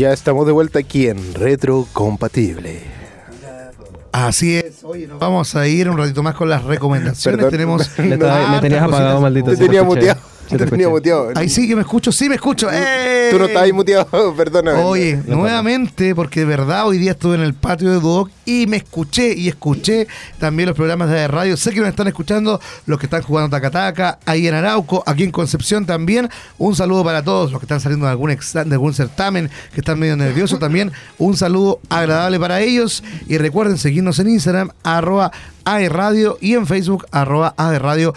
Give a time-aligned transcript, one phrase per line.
[0.00, 2.80] Ya estamos de vuelta aquí en Retro Compatible.
[4.12, 4.82] Así es.
[4.82, 7.36] Oye, nos vamos a ir un ratito más con las recomendaciones.
[7.36, 7.50] Perdón.
[7.50, 7.90] Tenemos.
[7.98, 9.20] Me, estaba- me tenías apagado, cositas.
[9.20, 9.50] maldito.
[9.50, 10.18] Te tenía muteado.
[10.48, 11.32] Te te tenía muteado.
[11.34, 12.70] Ahí sí que me escucho, sí me escucho.
[12.72, 13.28] ¡Eh!
[13.30, 14.82] Tú no estabas ahí muteado, perdóname.
[14.84, 18.66] Oye, No, nuevamente, porque de verdad hoy día estuve en el patio de Duoc y
[18.66, 20.08] me escuché y escuché
[20.40, 21.56] también los programas de radio.
[21.56, 25.30] Sé que nos están escuchando los que están jugando Tacataca, ahí en Arauco, aquí en
[25.30, 26.28] Concepción también.
[26.58, 30.00] Un saludo para todos los que están saliendo de algún, de algún certamen, que están
[30.00, 30.90] medio nerviosos también.
[31.18, 33.04] Un saludo agradable para ellos.
[33.28, 35.30] Y recuerden seguirnos en Instagram, arroba
[35.64, 38.12] aerradio y en Facebook, arroba aerradio.cl.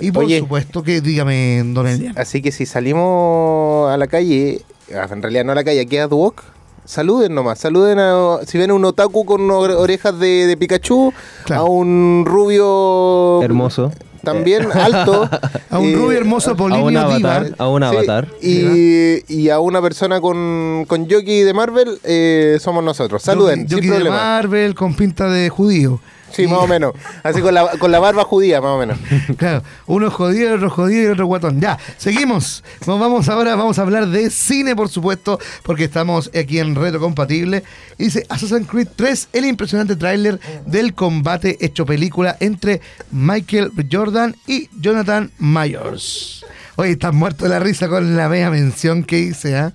[0.00, 0.40] Y por Oye.
[0.40, 1.86] supuesto que dígame, don.
[2.16, 6.06] Así que si salimos a la calle, en realidad no a la calle, aquí a
[6.06, 6.42] Duoc,
[6.90, 7.58] saluden nomás.
[7.58, 8.38] Saluden a.
[8.46, 11.12] Si ven a un otaku con ore- orejas de, de Pikachu,
[11.44, 11.62] Claro.
[11.62, 13.42] a un rubio.
[13.42, 13.92] Hermoso.
[14.22, 15.26] También alto.
[15.70, 17.36] A un eh, rubio hermoso A un Polinio Diva.
[17.36, 17.54] avatar.
[17.56, 18.28] A un Sí, avatar.
[18.42, 23.22] y, y a una persona con, con jockey de Marvel, eh, somos nosotros.
[23.22, 24.16] Saluden, Jockey sin de problema.
[24.16, 26.00] Marvel con pinta de judío.
[26.32, 26.94] Sí, más o menos.
[27.22, 28.98] Así con la, con la barba judía, más o menos.
[29.36, 31.60] Claro, uno jodido, otro jodido y otro guatón.
[31.60, 32.62] Ya, seguimos.
[32.86, 37.00] Nos vamos ahora, vamos a hablar de cine, por supuesto, porque estamos aquí en Reto
[37.00, 37.62] Compatible.
[37.98, 43.72] Y dice Assassin's Creed 3, el impresionante tráiler del combate hecho película entre Michael.
[43.90, 46.44] Jordan y Jonathan Myers.
[46.76, 49.72] Oye, estás muerto de la risa con la media mención que hice, ¿ah?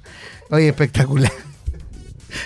[0.49, 1.31] Oye, espectacular.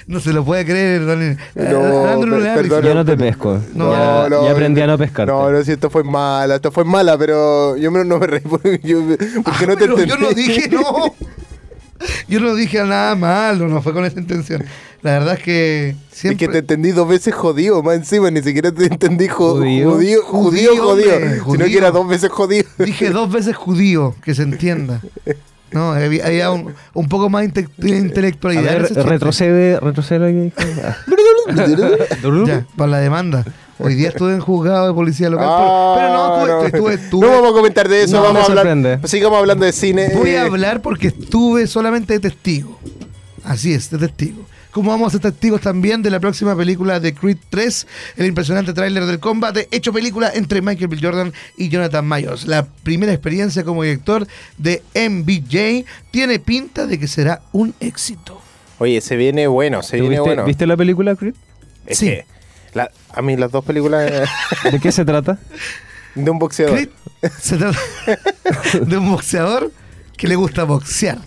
[0.08, 2.84] No se lo puede creer, don No, da per- perdón.
[2.84, 3.60] Yo no te pesco.
[3.74, 5.28] No, ya, no, ya aprendí a no pescar.
[5.28, 8.42] No, no, si esto fue mala, esto fue mala, pero yo me- no me reí
[8.42, 9.00] porque, yo,
[9.44, 10.10] porque Ah, no te pero entendí.
[10.10, 11.16] Yo no dije no.
[12.30, 14.64] Yo no dije nada malo, no fue con esa intención.
[15.02, 16.48] La verdad es que Es siempre...
[16.48, 19.92] que te entendí dos veces jodido, más encima, ni siquiera te entendí jo- Judío.
[19.92, 22.66] judío, judío, Judío, sino que era dos veces jodido.
[22.78, 25.02] Dije dos veces judío, que se entienda.
[25.72, 28.64] No, había, había un, un poco más inte- A intelectualidad.
[28.64, 30.52] ver, retrocede, retrocede.
[30.84, 30.96] Ah.
[32.48, 33.44] Ya, para la demanda.
[33.80, 36.10] Hoy día estuve en juzgado de policía local, Ah, pero,
[36.42, 39.00] pero no, estuve, estuve, estuve- No vamos a comentar de eso, No, vamos a hablar.
[39.08, 40.12] Sigamos hablando de cine.
[40.16, 42.78] Voy a eh, hablar porque estuve solamente de testigo.
[43.44, 44.46] Así es, de testigo.
[44.72, 47.88] Como vamos a ser testigos también de la próxima película de Creed 3,
[48.18, 50.98] el impresionante tráiler del combate, hecho película entre Michael B.
[51.02, 52.46] Jordan y Jonathan Myers.
[52.46, 54.28] La primera experiencia como director
[54.58, 58.40] de MBJ tiene pinta de que será un éxito.
[58.78, 60.46] Oye, se viene bueno, se ¿Tú viene viste, bueno.
[60.46, 61.34] ¿Viste la película, Creed?
[61.88, 62.06] Es Sí.
[62.06, 62.26] que
[62.76, 64.24] la- a mí las dos películas eh,
[64.72, 65.40] ¿De qué se trata?
[66.16, 66.76] de un boxeador.
[66.76, 66.90] Creed
[67.42, 67.80] se trata
[68.86, 69.72] de un boxeador
[70.16, 71.18] que le gusta boxear.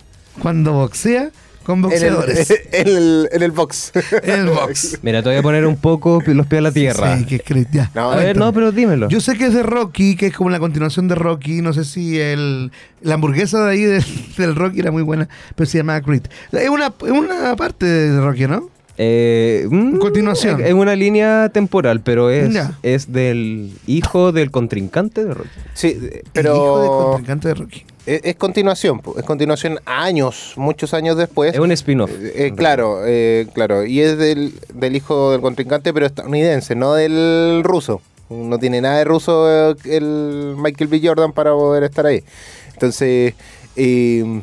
[0.41, 1.29] Cuando boxea
[1.63, 2.51] con En el, boxeadores.
[2.71, 3.91] en, el, en el box.
[4.23, 4.99] En el box.
[5.01, 7.17] Mira, te voy a poner un poco los pies a la tierra.
[7.17, 7.91] Sí, que es Creed, ya.
[7.93, 9.09] No, a ver, no, pero dímelo.
[9.09, 11.61] Yo sé que es de Rocky, que es como la continuación de Rocky.
[11.61, 14.03] No sé si el, la hamburguesa de ahí del,
[14.37, 16.23] del Rocky era muy buena, pero se llamaba Creed.
[16.51, 18.72] Es una, es una parte de Rocky, ¿no?
[18.97, 20.61] Eh, mm, Continuación.
[20.63, 22.77] Es una línea temporal, pero es, Ya.
[22.83, 25.49] es del hijo del contrincante de Rocky.
[25.73, 27.85] Sí, El hijo del pero contrincante de Rocky.
[28.05, 31.53] es, es continuación, po, es continuación años, muchos años después.
[31.53, 32.11] Es un spin-off.
[32.11, 33.83] Eh, eh, claro, eh, claro.
[33.85, 38.01] Y es del, del hijo del contrincante, pero estadounidense, no del ruso.
[38.29, 41.01] No tiene nada de ruso eh, el Michael B.
[41.03, 42.23] Jordan para poder estar ahí.
[42.73, 43.33] Entonces,
[43.75, 44.41] eh,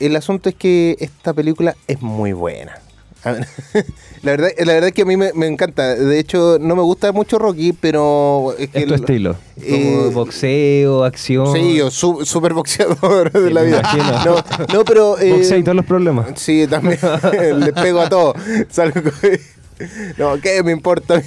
[0.00, 2.78] el asunto es que esta película es muy buena.
[4.22, 5.94] La verdad, la verdad es que a mí me, me encanta.
[5.94, 9.36] De hecho, no me gusta mucho Rocky, pero es que Es tu el- estilo.
[9.60, 11.52] eh, Como boxeo, acción.
[11.52, 13.82] Sí, yo su- super boxeador de Sí, la vida.
[14.24, 14.36] No,
[14.72, 15.18] no, pero.
[15.18, 16.26] eh, Boxea y todos los problemas.
[16.36, 16.98] Sí, también.
[17.60, 18.34] Le pego a todo.
[18.70, 19.12] Salgo con-
[20.16, 21.20] No, ¿qué me importa?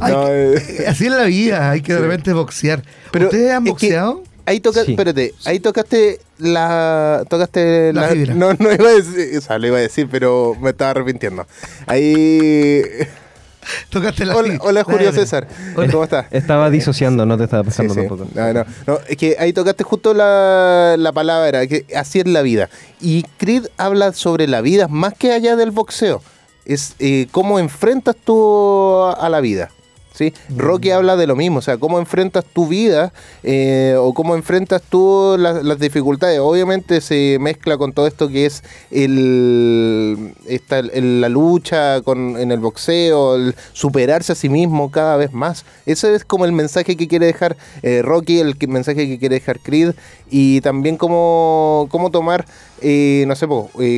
[0.00, 2.82] Hay No, que- eh, así es la vida, hay que de repente boxear.
[3.12, 4.22] Pero ¿Ustedes han es que- boxeado?
[4.44, 4.92] Ahí toca, Sí.
[4.92, 7.24] espérate, ahí tocaste la.
[7.28, 8.34] Tocaste La fibra.
[8.34, 11.46] No, no iba a decir, o sea, lo iba a decir, pero me estaba arrepintiendo.
[11.86, 12.82] Ahí.
[13.90, 15.18] Tocaste la Hola, hola, Julio Dale.
[15.18, 15.46] César.
[15.76, 16.26] ¿Cómo estás?
[16.32, 17.94] Estaba disociando, no te estaba Sí, sí.
[17.94, 18.26] tampoco.
[18.34, 22.42] No, no, no, es que ahí tocaste justo la, la palabra, que así es la
[22.42, 22.68] vida.
[23.00, 26.20] Y Creed habla sobre la vida más que allá del boxeo.
[26.64, 29.70] Es eh, cómo enfrentas tú a la vida.
[30.12, 30.32] ¿Sí?
[30.56, 33.12] Rocky habla de lo mismo, o sea, cómo enfrentas tu vida
[33.42, 36.38] eh, o cómo enfrentas tú las, las dificultades.
[36.40, 42.50] Obviamente se mezcla con todo esto que es el, esta, el- la lucha con, en
[42.52, 45.64] el boxeo, el superarse a sí mismo cada vez más.
[45.86, 49.36] Ese es como el mensaje que quiere dejar eh, Rocky, el que- mensaje que quiere
[49.36, 49.94] dejar Creed
[50.30, 52.44] y también cómo, cómo tomar,
[52.80, 53.46] eh, no sé,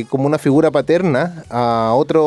[0.09, 2.21] como una figura paterna a, otro,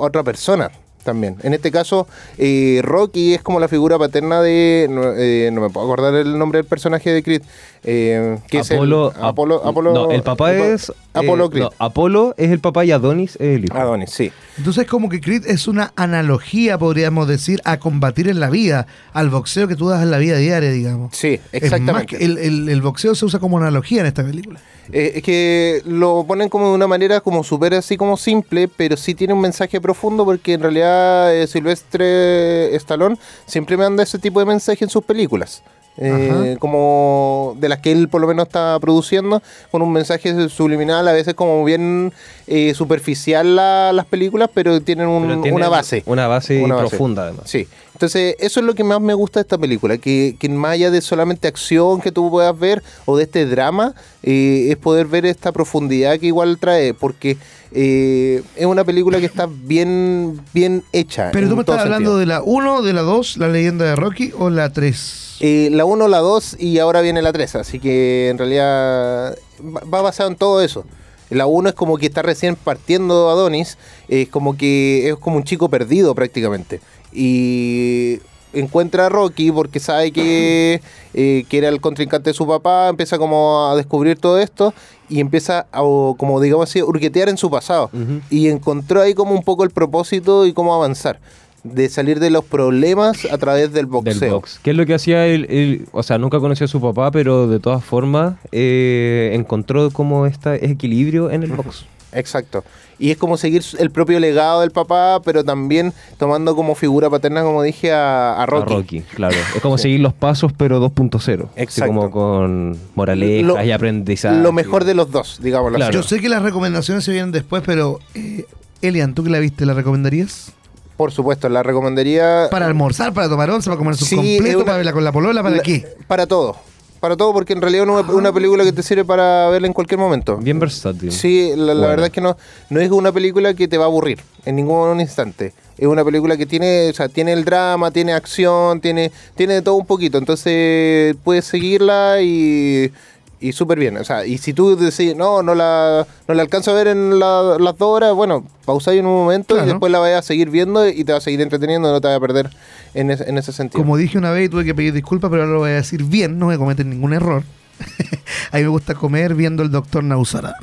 [0.00, 0.70] a otra persona.
[1.04, 1.36] También.
[1.42, 2.06] En este caso,
[2.38, 4.86] eh, Rocky es como la figura paterna de.
[4.90, 7.42] No, eh, no me puedo acordar el nombre del personaje de Creed.
[7.82, 10.92] Eh, que es el- Apolo, Apolo, Ap- Apolo- no, el papá Apolo- es.
[11.14, 11.62] Apolo eh, Creed.
[11.64, 13.76] no, Apolo es el papá y Adonis es el hijo.
[13.76, 14.30] Adonis, sí.
[14.58, 19.30] Entonces como que Creed es una analogía, podríamos decir, a combatir en la vida, al
[19.30, 21.16] boxeo que tú das en la vida diaria, digamos.
[21.16, 22.16] Sí, Es más exactamente.
[22.18, 24.60] que el, el- el boxeo se usa como analogía en esta película.
[24.92, 28.96] Eh, es que lo ponen como de una manera como súper así como simple, pero
[28.96, 30.99] sí tiene un mensaje profundo porque en realidad
[31.32, 33.16] eh, Silvestre Stallone
[33.46, 35.62] siempre manda ese tipo de mensaje en sus películas.
[36.02, 41.06] Eh, como de las que él por lo menos está produciendo, con un mensaje subliminal,
[41.06, 42.12] a veces como bien
[42.46, 46.02] eh, superficial la- las películas, pero tienen un- Pero una base.
[46.06, 46.88] Una base Una base.
[46.88, 47.42] profunda, además.
[47.50, 47.68] Sí,
[48.00, 50.90] entonces eso es lo que más me gusta de esta película, que, que más allá
[50.90, 55.26] de solamente acción que tú puedas ver o de este drama, eh, es poder ver
[55.26, 57.36] esta profundidad que igual trae, porque
[57.72, 61.28] eh, es una película que está bien, bien hecha.
[61.30, 62.16] Pero tú me estás hablando sentido.
[62.16, 65.36] de la 1, de la 2, la leyenda de Rocky o la 3.
[65.40, 69.82] Eh, la 1, la 2 y ahora viene la 3, así que en realidad va
[69.82, 70.86] va basado en todo eso.
[71.28, 75.44] La 1 es como que está recién partiendo Adonis, es como que es como un
[75.44, 76.80] chico perdido prácticamente.
[77.12, 78.18] Y
[78.52, 80.80] encuentra a Rocky porque sabe que,
[81.14, 84.74] eh, que era el contrincante de su papá, empieza como a descubrir todo esto
[85.08, 85.78] y empieza a,
[86.16, 87.90] como digamos así, hurguetear en su pasado.
[88.30, 91.20] Y encontró ahí como un poco el propósito y cómo avanzar.
[91.62, 94.18] De salir de los problemas a través del boxeo.
[94.18, 94.60] Del box.
[94.62, 95.46] ¿Qué es lo que hacía él?
[95.50, 100.24] él- o sea, nunca conoció a su papá, pero de todas formas eh, encontró como
[100.24, 101.84] este equilibrio en el box.
[102.12, 102.64] Exacto.
[102.98, 107.42] Y es como seguir el propio legado del papá, pero también tomando como figura paterna,
[107.42, 108.72] como dije, a, a Rocky.
[108.72, 109.36] A Rocky, claro.
[109.56, 111.16] Es como seguir los pasos, pero 2.0.
[111.44, 111.94] Así Exacto.
[111.94, 114.36] como con moralejas Lo- y aprendizaje.
[114.36, 115.92] Lo mejor de los dos, digámoslo Claro.
[115.92, 118.44] Yo sé que las recomendaciones se vienen después, pero eh,
[118.82, 120.52] Elian, ¿tú que la viste, la recomendarías?
[120.98, 122.48] Por supuesto, la recomendaría.
[122.50, 125.12] Para almorzar, para tomar once, para comer su Sí, completo, una- para verla con la
[125.12, 125.86] polola, ¿para la- qué?
[126.06, 126.56] Para todo.
[127.00, 129.72] Para todo, porque en realidad es una, una película que te sirve para verla en
[129.72, 130.36] cualquier momento.
[130.36, 131.10] Bien versátil.
[131.10, 131.88] Sí, la, la Bueno.
[131.88, 132.36] verdad es que no,
[132.68, 135.54] no es una película que te va a aburrir en ningún instante.
[135.78, 139.62] Es una película que tiene, o sea, tiene el drama, tiene acción, tiene, tiene de
[139.62, 140.18] todo un poquito.
[140.18, 142.92] Entonces puedes seguirla y,
[143.40, 143.96] y súper bien.
[143.96, 147.18] O sea, y si tú decís, no, no la, no la alcanzo a ver en
[147.18, 149.66] la- las dos horas, bueno, pausáis en un momento Claro.
[149.68, 152.08] y después la vayas a seguir viendo y te vas a seguir entreteniendo, no te
[152.08, 152.50] vas a perder
[152.94, 153.80] en, ese- en ese sentido.
[153.82, 156.04] Como dije una vez y tuve que pedir disculpas, pero ahora lo voy a decir
[156.04, 157.42] bien, no voy a cometer ningún error.
[158.52, 160.56] a mí me gusta comer viendo el doctor Nausara.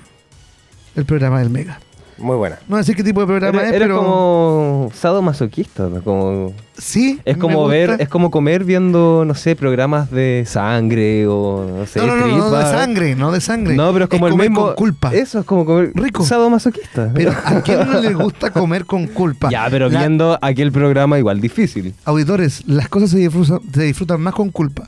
[0.95, 1.79] El programa del Mega.
[2.17, 2.55] Muy buena.
[2.61, 6.53] No voy a decir qué tipo de programa Eres, es, eres pero como sadomasoquista, como
[6.77, 7.19] sí.
[7.25, 11.99] es como ver, es como comer viendo, no sé, programas de sangre o no sé,
[11.99, 13.75] No, no, no, no, de sangre, no de sangre.
[13.75, 15.13] No, pero es como el comer mismo con culpa.
[15.13, 16.23] Eso es como comer Rico.
[16.25, 17.11] sadomasoquista.
[17.13, 19.49] Pero a quién no le gusta comer con culpa.
[19.51, 21.93] ya, pero La- viendo aquel programa igual difícil.
[22.05, 24.87] Auditores, las cosas se disfrutan, se disfrutan más con culpa.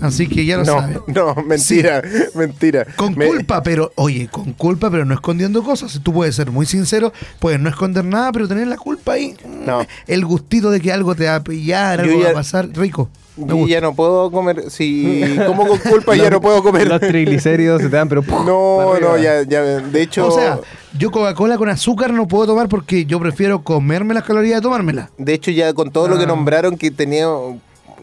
[0.00, 1.00] Así que ya lo No, saben.
[1.06, 2.02] no, mentira,
[2.34, 2.86] mentira.
[2.96, 6.00] Con Me- culpa, pero, oye, con culpa, pero no escondiendo cosas.
[6.02, 9.34] Tú puedes ser muy sincero, puedes no esconder nada, pero tener la culpa ahí.
[9.66, 9.84] No.
[10.06, 12.68] El gustito de que algo te va a pillar, algo va a pasar.
[12.72, 13.08] Rico.
[13.38, 13.68] Gusta.
[13.70, 14.70] ya no puedo comer.
[14.70, 16.88] Si como con culpa, ya no puedo comer.
[16.88, 18.36] Los triglicéridos se te dan, pero ¡pum!
[18.46, 19.60] No, no, ya, ya.
[19.62, 20.58] De hecho, O sea,
[20.96, 25.10] yo Coca-Cola con azúcar no puedo tomar porque yo prefiero comerme las calorías de tomármela.
[25.18, 26.28] de hecho, ya con todo lo que Ah.
[26.28, 27.26] nombraron que tenía.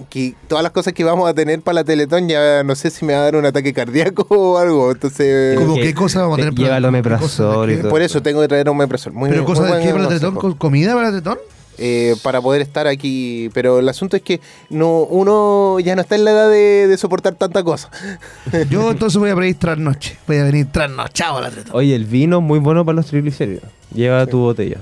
[0.09, 3.05] Que todas las cosas que vamos a tener para la Teletón, ya no sé si
[3.05, 4.91] me va a dar un ataque cardíaco o algo.
[4.91, 6.55] Entonces, ¿Cómo qué cosa vamos a tener?
[6.55, 7.89] te lleva el ¿Qué omeprazol y todo.
[7.89, 9.13] por eso tengo que traer un omeprazol.
[9.13, 10.35] Muy ¿Pero muy cosa de qué para la tetón?
[10.55, 11.37] ¿Comida para la tetón?
[11.79, 13.49] Eh, para poder estar aquí.
[13.53, 16.97] Pero el asunto es que no uno ya no está en la edad de, de
[16.97, 17.89] soportar tanta cosa.
[18.69, 20.17] Yo entonces voy a pedir trasnoche.
[20.27, 21.75] Voy a venir trasnochado a la tetón.
[21.75, 23.63] Oye, el vino muy bueno para los triglicéridos.
[23.93, 24.77] Lleva tu botella.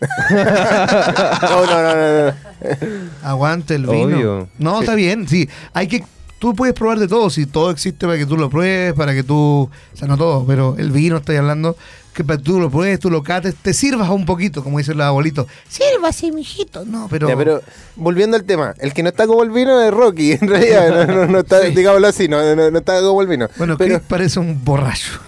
[1.42, 2.26] No, no, no, no.
[2.26, 2.34] no.
[3.22, 4.02] Aguante el vino.
[4.16, 4.48] Obvio.
[4.58, 5.48] No, está bien, sí.
[5.72, 6.04] Hay que.
[6.38, 9.22] Tú puedes probar de todo, si todo existe para que tú lo pruebes, para que
[9.22, 9.70] tú.
[9.94, 11.76] O sea, no todo, pero el vino estoy hablando,
[12.12, 14.98] que para que tú lo pruebes, tú lo cates, te sirvas un poquito, como dicen
[14.98, 15.46] los abuelitos.
[15.68, 16.84] Sírvase, mijito.
[16.84, 17.28] No, pero.
[17.28, 17.62] Ya, pero
[17.94, 21.14] volviendo al tema, el que no está como el vino es Rocky, en realidad, no,
[21.14, 21.74] no- no está, Sí.
[21.76, 23.48] digámoslo así, no, no, no está como el vino.
[23.56, 25.20] Bueno, pero Chris parece un borracho.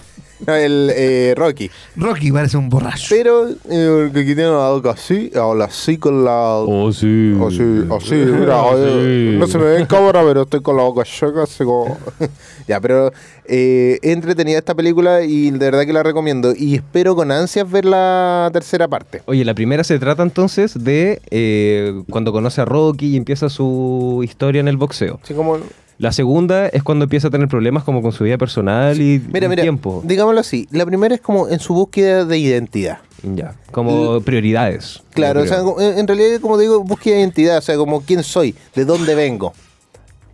[0.45, 1.69] No, el eh, Rocky.
[1.95, 3.07] Rocky parece un borracho.
[3.09, 6.57] Pero eh, el que tiene la boca así, habla así con la.
[6.57, 7.33] Oh, sí.
[7.45, 11.05] Así, así, mira, eh, no se me ve en cámara, pero estoy con la boca
[11.05, 11.97] seca, así como...
[12.67, 13.11] ya, pero
[13.47, 16.53] eh, entretenida esta película y de verdad que la recomiendo.
[16.55, 19.21] Y espero con ansias ver la tercera parte.
[19.25, 24.21] Oye, la primera se trata entonces de eh, cuando conoce a Rocky y empieza su
[24.23, 25.19] historia en el boxeo.
[25.23, 25.59] Así como...
[25.97, 29.45] La segunda es cuando empieza a tener problemas como con su vida personal y Mira,
[29.45, 30.01] y mira, tiempo.
[30.05, 32.97] digámoslo así, la primera es como en su búsqueda de identidad.
[33.23, 35.01] Ya, como prioridades.
[35.11, 38.53] Claro, o sea, en realidad, como digo, búsqueda de identidad, o sea, como quién soy,
[38.75, 39.53] de dónde vengo.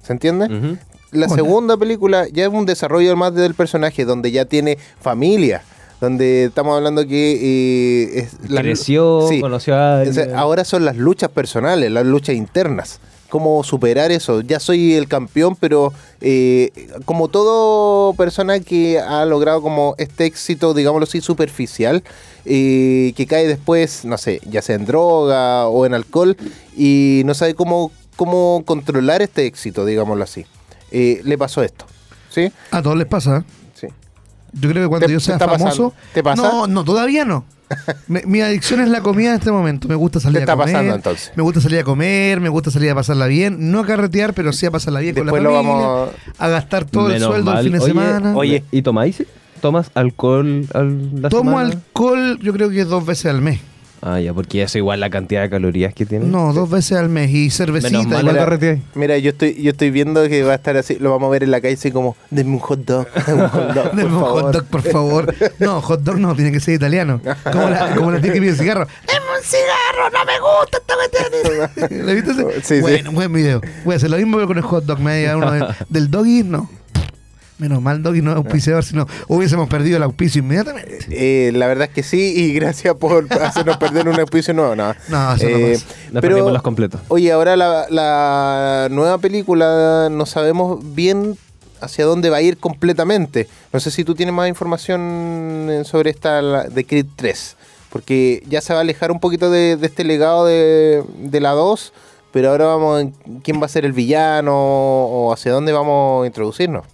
[0.01, 0.77] ¿Se entiende?
[1.12, 5.62] La segunda película ya es un desarrollo más del personaje, donde ya tiene familia,
[6.01, 8.63] donde estamos hablando que eh, es la-
[9.27, 9.39] sí.
[9.41, 10.36] conoció a O sea, alguien.
[10.36, 13.00] ahora son las luchas personales, las luchas internas.
[13.32, 14.42] Cómo superar eso.
[14.42, 16.70] Ya soy el campeón, pero eh,
[17.06, 22.04] como todo persona que ha logrado como este éxito, digámoslo así, superficial,
[22.44, 26.36] eh, que cae después, no sé, ya sea en droga o en alcohol,
[26.76, 30.46] y no sabe cómo, cómo controlar este éxito, digámoslo así.
[30.92, 31.86] Eh, le pasó esto.
[32.30, 32.52] ¿Sí?
[32.72, 33.46] A todos les pasa.
[33.76, 33.88] Sí.
[34.52, 35.64] Yo creo que cuando ¿Te- yo sea famoso.
[35.64, 35.94] pasando?
[36.14, 36.42] ¿Te pasa?
[36.42, 37.46] No, no, todavía no.
[38.08, 39.88] Me- mi adicción es la comida en este momento.
[39.88, 40.74] Me gusta salir Te está a comer.
[40.74, 41.32] pasando, entonces.
[41.36, 43.72] Me gusta salir a comer, me gusta salir a pasarla bien.
[43.72, 45.86] No a carretear, pero sí a pasarla bien Después con lo la familia.
[45.88, 48.36] vamos- A gastar todo el sueldo el fin de Oye, semana.
[48.36, 48.63] oye.
[48.72, 49.24] ¿Y tomáis?
[49.62, 51.70] ¿Tomas alcohol al, la Tomo semana?
[51.70, 53.60] alcohol, yo creo que dos veces al mes.
[54.03, 56.25] Ah, ya, porque eso igual la cantidad de calorías que tiene.
[56.25, 57.29] No, dos veces al mes.
[57.29, 57.91] Y cervecita.
[58.00, 58.81] Menos mal igual.
[58.96, 61.43] Mira, yo estoy, yo estoy viendo que va a estar así, lo vamos a ver
[61.43, 64.43] en la calle así como, denme un hot dog, denme un hot dog, por favor".
[64.43, 65.36] hot dog, por favor.
[65.60, 67.22] No, hot dog no, tiene que ser italiano.
[67.51, 68.88] Como la, como la tía que pide cigarro.
[69.08, 70.10] ¡Deme un cigarro!
[70.12, 70.96] ¡No me gusta esta
[71.70, 72.05] cuestión!
[72.08, 72.31] ¿Lo viste?
[72.31, 72.62] ese?
[72.62, 72.81] Sí, sí.
[72.81, 73.62] bueno, buen video.
[73.86, 75.00] Voy a hacer lo mismo pero con el hot dog.
[75.00, 76.70] Me uno de- del doggy, no.
[77.62, 80.98] Menos mal, doggy no es auspiciador, si no hubiésemos perdido el auspicio inmediatamente.
[81.12, 84.75] Eh, la verdad es que sí, y gracias por hacernos perder un auspicio nuevo.
[84.75, 85.86] No, No, eso no Eh, pasa.
[86.12, 87.01] Nos pero, perdimos los completos.
[87.10, 91.38] oye, ahora la, la nueva película no sabemos bien
[91.82, 93.48] hacia dónde va a ir completamente.
[93.72, 97.58] No sé si tú tienes más información eh, sobre esta la- de Creed 3,
[97.91, 101.51] porque ya se va a alejar un poquito de, de este legado de, de la
[101.51, 101.94] 2,
[102.32, 103.12] pero ahora vamos en
[103.44, 106.86] quién va a ser el villano o hacia dónde vamos a introducirnos.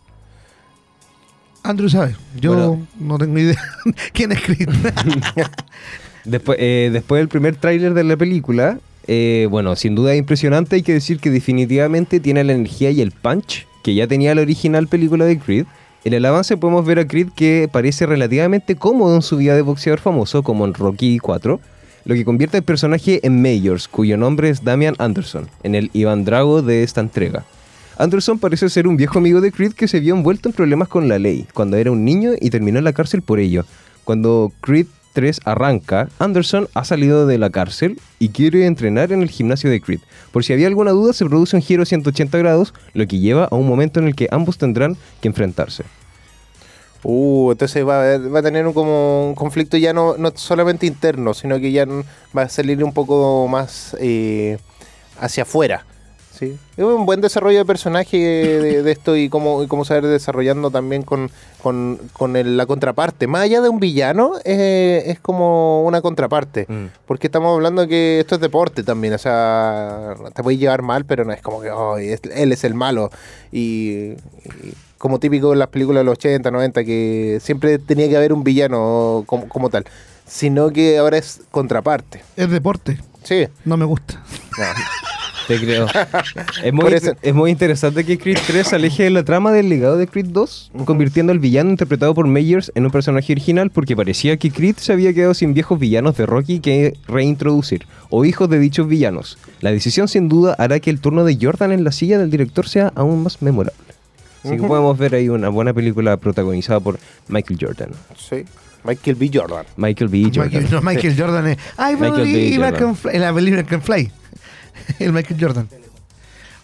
[1.70, 2.16] Andrew sabe.
[2.40, 2.88] Yo Bueno.
[3.00, 3.62] no tengo idea
[4.14, 4.70] quién es Creed.
[6.26, 10.76] Después, eh, después del primer tráiler de la película, eh, bueno, sin duda es impresionante.
[10.76, 14.42] Hay que decir que definitivamente tiene la energía y el punch que ya tenía la
[14.42, 15.66] original película de Creed.
[16.04, 19.62] En el avance podemos ver a Creed que parece relativamente cómodo en su vida de
[19.62, 21.62] boxeador famoso, como en Rocky 4,
[22.04, 26.26] lo que convierte al personaje en Mayors, cuyo nombre es Damian Anderson, en el Iván
[26.26, 27.46] Drago de esta entrega.
[28.00, 31.08] Anderson parece ser un viejo amigo de Creed que se vio envuelto en problemas con
[31.08, 33.66] la ley cuando era un niño y terminó en la cárcel por ello.
[34.04, 39.30] Cuando Creed 3 arranca, Anderson ha salido de la cárcel y quiere entrenar en el
[39.30, 40.02] gimnasio de Creed.
[40.32, 43.56] Por si había alguna duda, se produce un giro 180 grados, lo que lleva a
[43.56, 45.84] un momento en el que ambos tendrán que enfrentarse.
[47.02, 51.34] Uh, entonces va a, a tener un, como un conflicto ya no, no solamente interno,
[51.34, 51.88] sino que ya
[52.38, 54.60] va a salir un poco más eh,
[55.20, 55.86] hacia afuera.
[56.38, 56.58] ¿Sí?
[56.78, 60.00] Es un buen desarrollo de personaje de, de esto y cómo, y cómo se va
[60.00, 61.30] a ir desarrollando también con,
[61.62, 63.28] con, con el- la contraparte.
[63.28, 66.66] Más allá de un villano, eh, es como una contraparte.
[66.68, 66.86] Mm.
[67.06, 71.26] Porque estamos hablando que esto es deporte también, o sea, te puedes llevar mal, pero
[71.26, 73.10] no es como que "Oh, es- él es el malo.
[73.52, 78.18] Y, y como típico en las películas de los 80, 90, que siempre tenía que
[78.18, 79.86] haber un villano como, como tal,
[80.26, 82.22] sino que ahora es contraparte.
[82.36, 83.00] es deporte.
[83.24, 83.48] Sí.
[83.66, 84.16] No me gusta.
[84.58, 84.64] No.
[85.48, 85.88] Te creo.
[86.64, 89.98] es, muy, es muy interesante que Creed 3 se aleje de la trama del legado
[89.98, 94.38] de Creed 2, convirtiendo al villano interpretado por Meyers en un personaje original porque parecía
[94.38, 98.60] que Creed se había quedado sin viejos villanos de Rocky que reintroducir, o hijos de
[98.60, 99.38] dichos villanos.
[99.62, 102.68] La decisión sin duda hará que el turno de Jordan en la silla del director
[102.68, 103.78] sea aún más memorable.
[104.44, 104.68] Así que Ujú.
[104.68, 107.90] podemos ver ahí una buena película protagonizada por Michael Jordan.
[108.18, 108.44] Sí.
[108.84, 109.30] Michael B.
[109.34, 109.66] Jordan.
[109.76, 110.24] Michael B.
[110.34, 110.44] Jordan.
[110.46, 111.58] Michael, no, Michael Jordan es.
[111.78, 113.16] I Michael believe I can fly.
[113.16, 114.12] En la believe I can fly.
[115.00, 115.70] El Michael Jordan.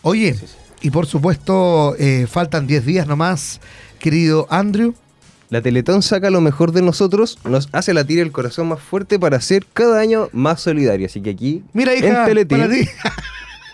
[0.01, 0.35] Oye,
[0.81, 3.61] y por supuesto, eh, faltan 10 días nomás,
[3.99, 4.93] querido Andrew.
[5.49, 9.39] La Teletón saca lo mejor de nosotros, nos hace latir el corazón más fuerte para
[9.39, 11.05] ser cada año más solidario.
[11.05, 12.89] Así que aquí, Mira, hija, en Teletín, para ti.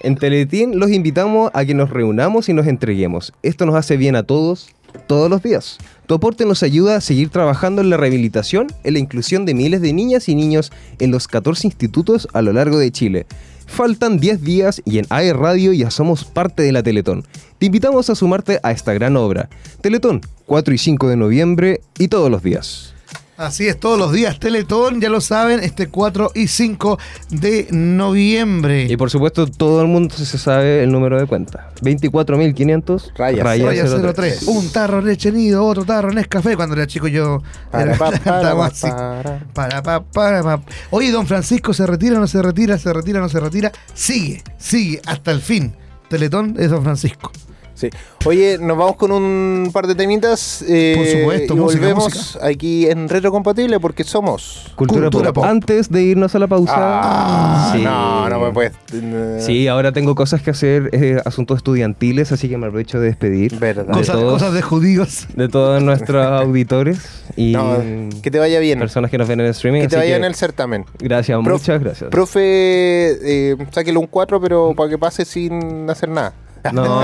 [0.02, 3.34] en Teletín los invitamos a que nos reunamos y nos entreguemos.
[3.44, 4.70] Esto nos hace bien a todos,
[5.08, 5.78] todos los días.
[6.06, 9.80] Tu aporte nos ayuda a seguir trabajando en la rehabilitación, en la inclusión de miles
[9.82, 13.26] de niñas y niños en los 14 institutos a lo largo de Chile.
[13.70, 17.24] Faltan 10 días y en AE Radio ya somos parte de la Teletón.
[17.60, 19.48] Te invitamos a sumarte a esta gran obra.
[19.80, 22.94] Teletón, 4 y 5 de noviembre y todos los días.
[23.40, 28.84] Así es, todos los días Teletón, ya lo saben, este 4 y 5 de noviembre.
[28.90, 31.72] Y por supuesto, todo el mundo se sabe el número de cuenta.
[31.82, 34.14] 24.500 Raya Raya 03.
[34.14, 34.44] 03.
[34.44, 36.58] Un tarro leche nido, otro tarro Nescafé.
[36.58, 37.42] Cuando era chico yo
[37.72, 38.88] Para, era- pa, para, cantaba pa, así.
[38.90, 39.40] para.
[39.54, 40.62] Para, pa, para, pa.
[40.90, 42.78] Oye, don Francisco, ¿se retira no se retira?
[42.78, 43.72] ¿Se retira no se retira?
[43.94, 45.74] Sigue, sigue hasta el fin.
[46.10, 47.32] Teletón es don Francisco.
[47.80, 47.90] Sí.
[48.26, 50.62] Oye, nos vamos con un par de temitas.
[50.68, 52.46] eh, Por supuesto, y música, volvemos música.
[52.46, 54.72] aquí en Retrocompatible porque somos.
[54.76, 55.44] Cultura, Cultura pop.
[55.44, 55.46] pop.
[55.50, 56.74] Antes de irnos a la pausa.
[56.76, 57.82] Ah, sí.
[57.82, 58.74] no, no me puedes.
[58.94, 63.08] eh, Sí, ahora tengo cosas que hacer, eh, asuntos estudiantiles, así que me aprovecho de
[63.08, 63.86] despedir Verdad.
[63.86, 65.28] de, Cosas, todos, cosas de judíos.
[65.36, 67.78] de todos nuestros auditores y No,
[68.22, 68.80] que te vaya bien.
[68.80, 69.82] personas que nos ven en el streaming.
[69.84, 70.86] Que te vaya que en el certamen.
[71.00, 72.10] Gracias, Prof- muchas gracias.
[72.10, 76.34] Profe, eh, sáquelo un 4, pero para que pase sin hacer nada.
[76.74, 77.04] No,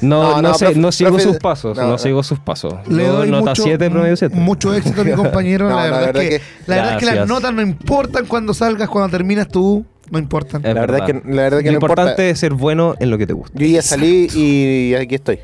[0.00, 2.74] no, no, sé, no sigo sus pasos, no, no, sigo sus pasos.
[2.88, 4.34] Le Yo doy nota mucho, 7, promedio 7.
[4.36, 5.68] mucho éxito a mi compañero.
[5.70, 8.26] No, la, la verdad es que, que- la verdad es que las notas no importan
[8.26, 10.64] cuando salgas, cuando terminas tú, no importan.
[10.64, 11.92] Es La verdad que- la verdad que Lo no importa.
[12.02, 13.58] importante es ser bueno en lo que te gusta.
[13.58, 15.38] Yo ya salí y aquí estoy.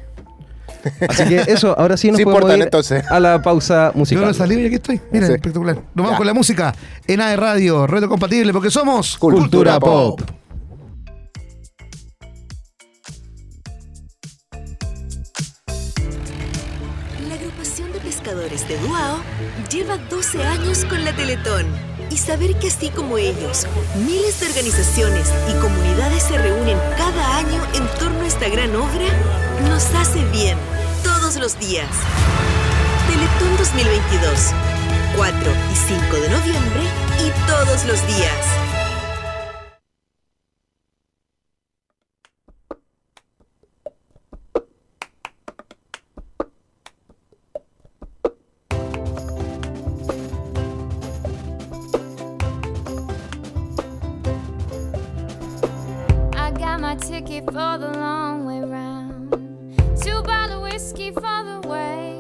[1.09, 3.05] Así que eso, ahora sí nos Sí podemos importan, ir entonces.
[3.11, 4.25] a la pausa Yo musical.
[4.27, 5.01] no salí y aquí estoy.
[5.11, 5.33] Mira, Sí.
[5.33, 5.75] espectacular.
[5.77, 6.17] Nos vamos Ya.
[6.19, 6.75] con la música
[7.07, 10.21] en AE Radio, Reto Compatible, porque somos Cultura Pop.
[18.67, 19.21] De Duao
[19.71, 21.67] lleva 12 años con la Teletón.
[22.11, 23.67] Y saber que así como ellos,
[24.07, 29.07] miles de organizaciones y comunidades se reúnen cada año en torno a esta gran obra,
[29.69, 30.57] nos hace bien
[31.05, 31.91] todos los días.
[33.07, 34.55] Teletón 2022,
[35.17, 36.83] 4 y 5 de noviembre
[37.21, 38.68] y todos los días.
[57.39, 59.31] Ticket for the long way round.
[60.03, 62.17] Two bottle whiskey for the way.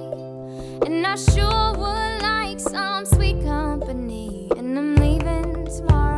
[0.86, 4.48] And I sure would like some sweet company.
[4.56, 6.17] And I'm leaving tomorrow.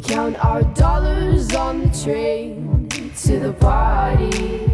[0.00, 4.70] We count our dollars on the train to the party.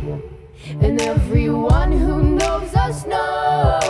[0.81, 3.86] And everyone who knows us knows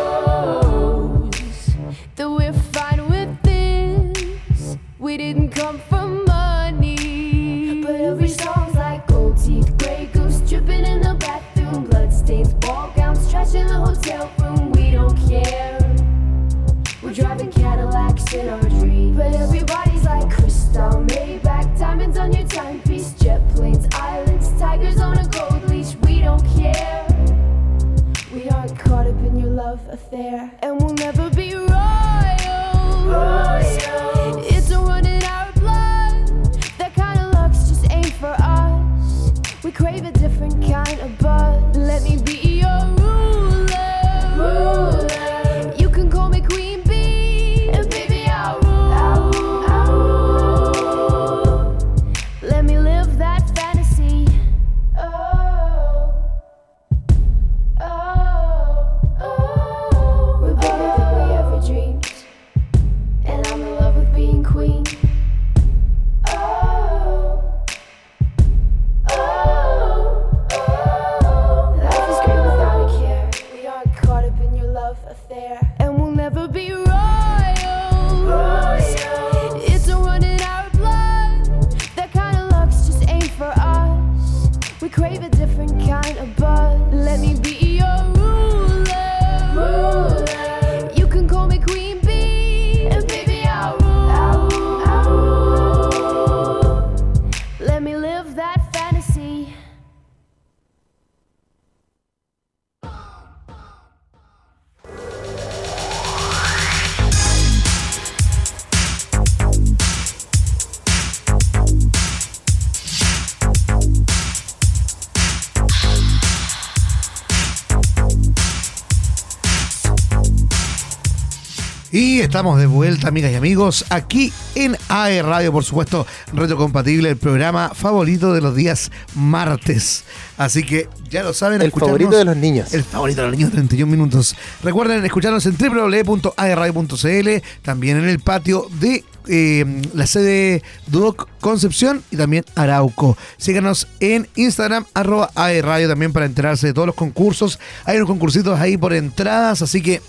[122.37, 127.71] estamos de vuelta, amigas y amigos, aquí en AE Radio, por supuesto, retrocompatible, el programa
[127.75, 130.05] favorito de los días martes.
[130.37, 132.75] Así que ya lo saben, El favorito de los niños.
[132.75, 134.37] El favorito de los niños, 31 minutos.
[134.63, 137.29] Recuerden escucharnos en www.aeradio.cl,
[137.63, 143.17] también en el patio de eh, la sede Duoc Concepción y también Arauco.
[143.39, 147.59] Síganos en Instagram, arroba aeradio también para enterarse de todos los concursos.
[147.87, 150.03] Hay unos concursitos ahí por entradas, así que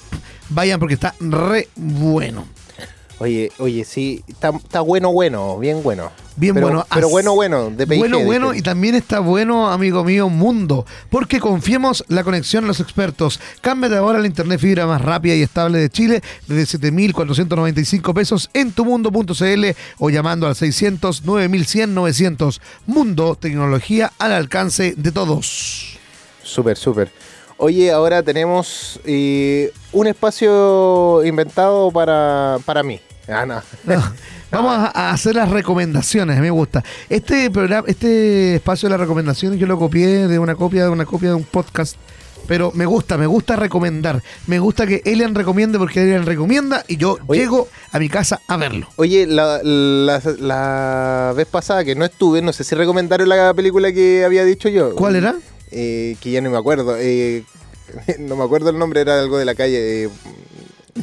[0.50, 2.46] vayan porque está re bueno.
[3.20, 6.12] Oye, oye, sí, está, está bueno, bueno, bien bueno.
[6.36, 6.86] Bien Pero- bueno.
[6.94, 10.86] Pero bueno, bueno, de PIG, Bueno, bueno, y también está bueno, amigo mío, mundo.
[11.10, 13.40] Porque confiemos la conexión a los expertos.
[13.62, 18.72] Cámbiate ahora la internet fibra más rápida y estable de Chile desde 7,495 pesos en
[18.72, 19.66] tumundo.cl
[19.98, 22.62] o llamando al 600 9100 900.
[22.86, 25.98] Mundo, tecnología al alcance de todos.
[26.44, 27.12] Súper, súper.
[27.60, 33.00] Oye, ahora tenemos eh, un espacio inventado para, para mí.
[33.28, 33.62] Ah, no.
[34.52, 36.84] Vamos a, a hacer las recomendaciones, me gusta.
[37.10, 41.06] Este programa, este espacio de las recomendaciones yo lo copié de una copia de una
[41.06, 41.98] copia de un podcast,
[42.48, 44.22] pero me gusta, me gusta recomendar.
[44.46, 47.42] Me gusta que Elian recomiende porque Elian recomienda y yo Oye.
[47.42, 48.88] llego a mi casa a verlo.
[48.98, 53.92] Oye, la, la, la vez pasada que no estuve, no sé si recomendaron la película
[53.92, 54.96] que había dicho yo.
[54.96, 55.36] ¿Cuál era?
[55.72, 56.96] Eh, que ya no me acuerdo.
[56.98, 57.44] eh,
[58.20, 60.04] no me acuerdo el nombre, era algo de la calle.
[60.06, 60.10] eh,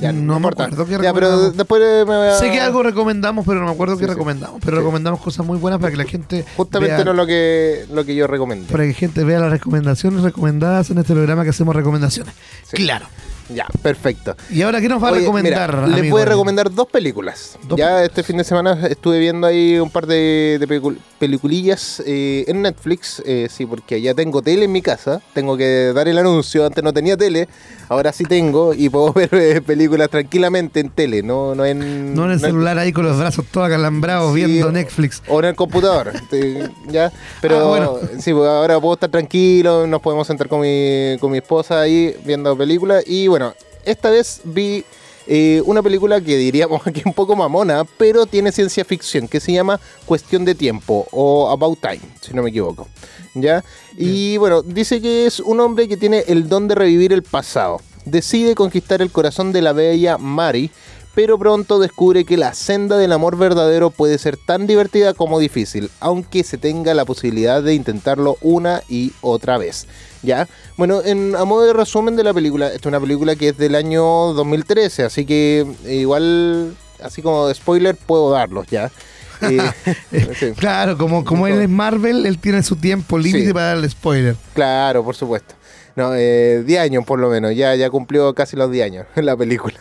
[0.01, 0.65] ya, No me importa.
[0.65, 2.35] acuerdo qué Ya, pero después me voy a...
[2.37, 4.13] Sé que algo recomendamos, pero no me acuerdo qué Sí, sí.
[4.13, 4.61] recomendamos.
[4.65, 4.81] Pero Sí.
[4.81, 8.15] recomendamos cosas muy buenas para que la gente Justamente vea- no lo que, lo que
[8.17, 8.73] yo recomendé.
[8.73, 12.35] para que la gente vea las recomendaciones recomendadas en este programa que hacemos recomendaciones.
[12.73, 13.07] Claro.
[13.51, 14.37] Ya, perfecto.
[14.51, 15.77] Y ahora, ¿qué nos va a recomendar?
[15.87, 17.59] mira, les voy a recomendar dos películas.
[17.69, 18.03] Dos ya películas.
[18.05, 22.63] este fin de semana estuve viendo ahí un par de, de pelicu- peliculillas eh, en
[22.63, 23.23] Netflix.
[23.27, 25.21] eh, sí, porque ya tengo tele en mi casa.
[25.35, 26.65] Tengo que dar el anuncio.
[26.65, 27.49] Antes no tenía tele.
[27.91, 31.23] Ahora sí tengo y puedo ver eh, películas tranquilamente en tele.
[31.23, 34.45] No, no en, No en el no celular ahí con los brazos todos acalambrados Sí,
[34.45, 35.23] viendo Netflix.
[35.29, 36.13] O en el computador.
[36.89, 37.13] ¿ya?
[37.43, 37.99] Pero Ah, bueno.
[38.21, 42.15] sí, pues ahora puedo estar tranquilo, nos podemos sentar con mi, con mi esposa ahí
[42.25, 43.05] viendo películas.
[43.07, 43.53] Y bueno,
[43.85, 44.85] esta vez vi
[45.27, 49.51] eh, una película que diríamos es un poco mamona, pero tiene ciencia ficción, que se
[49.51, 52.87] llama Cuestión de Tiempo o About Time, si no me equivoco.
[53.35, 53.65] ¿Ya?
[53.99, 57.81] Y bueno, dice que es un hombre que tiene el don de revivir el pasado.
[58.05, 60.71] Decide conquistar el corazón de la bella Mari,
[61.17, 65.91] pero pronto descubre que la senda del amor verdadero puede ser tan divertida como difícil,
[65.99, 69.89] aunque se tenga la posibilidad de intentarlo una y otra vez.
[70.25, 70.49] ¿Ya?
[70.77, 73.59] Bueno, en, a modo de resumen de la película, esta es una película que es
[73.59, 78.91] del año 2013, así que eh, igual, así como de spoiler, puedo darlos ya.
[79.43, 79.59] Eh,
[80.39, 80.53] sí.
[80.57, 83.53] Claro, como, como él es Marvel, él tiene su tiempo límite Sí.
[83.53, 84.37] para darle spoiler.
[84.55, 85.55] Claro, por supuesto.
[85.97, 89.27] No, eh, 10 años por lo menos, ya, ya cumplió casi los 10 años en
[89.27, 89.75] la película.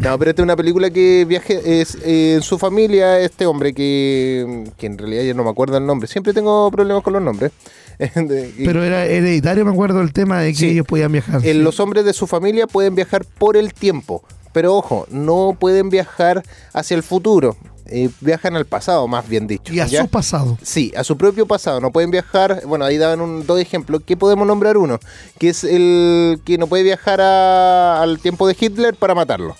[0.00, 3.72] no, pero esta es una película que viaje, es eh, en su familia, este hombre
[3.74, 7.22] que, que en realidad yo no me acuerdo el nombre, siempre tengo problemas con los
[7.22, 7.52] nombres.
[8.58, 10.68] Y- Pero era hereditario, me acuerdo el tema de que Sí.
[10.70, 11.40] ellos podían viajar.
[11.42, 11.52] Sí.
[11.54, 16.42] Los hombres de su familia pueden viajar por el tiempo, pero ojo, no pueden viajar
[16.72, 19.72] hacia el futuro, eh, viajan al pasado, más bien dicho.
[19.72, 20.02] Y a ¿ya?
[20.02, 20.58] su pasado.
[20.62, 21.80] Sí, a su propio pasado.
[21.80, 22.62] No pueden viajar.
[22.66, 24.02] Bueno, ahí daban un, dos ejemplos.
[24.06, 24.98] ¿Qué podemos nombrar uno?
[25.38, 29.54] Que es el que no puede viajar a- al tiempo de Hitler para matarlo.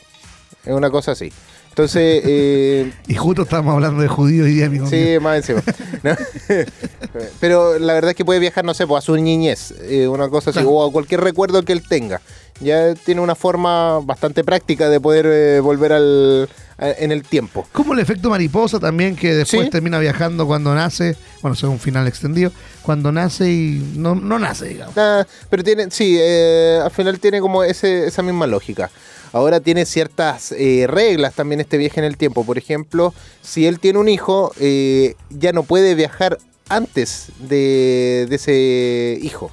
[0.65, 1.31] Es una cosa así.
[1.75, 4.87] Entonces, eh, Y justo estábamos hablando de judíos hoy día, amigo.
[4.89, 5.21] sí, mío.
[5.21, 5.61] más encima.
[6.05, 6.15] ¿no?
[7.41, 10.29] Pero la verdad es que puede viajar, no sé, pues, a su niñez, eh, una
[10.29, 10.71] cosa así, Claro.
[10.71, 12.21] o a cualquier recuerdo que él tenga.
[12.61, 17.67] Ya tiene una forma bastante práctica de poder eh, volver al, a- en el tiempo.
[17.73, 19.71] Como el efecto mariposa también, que después Sí.
[19.71, 24.67] termina viajando cuando nace, bueno, según un final extendido, cuando nace y no, no nace,
[24.69, 24.97] digamos.
[24.97, 28.89] Ah, pero tiene, sí, eh, al final tiene como ese, esa misma lógica.
[29.35, 32.45] Ahora tiene ciertas eh, reglas también este viaje en el tiempo.
[32.45, 38.37] Por ejemplo, si él tiene un hijo, eh, ya no puede viajar antes de, de
[38.37, 39.51] ese hijo.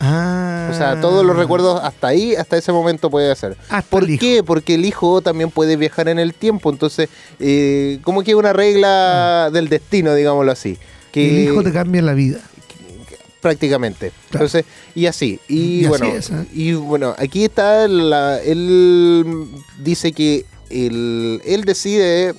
[0.00, 0.70] Ah.
[0.72, 3.58] O sea, todos los recuerdos hasta ahí, hasta ese momento puede hacer.
[3.68, 4.42] Hasta ¿Por qué?
[4.42, 6.70] Porque el hijo también puede viajar en el tiempo.
[6.70, 10.78] Entonces, eh, como que una regla del destino, digámoslo así.
[11.12, 12.40] Que El hijo te cambia la vida.
[13.46, 14.10] Prácticamente.
[14.30, 14.46] Claro.
[14.46, 15.38] Entonces, y así.
[15.46, 16.46] Y, Y así bueno, es, ¿eh?
[16.52, 19.46] y bueno, aquí está la, él
[19.78, 22.34] dice que él, él decide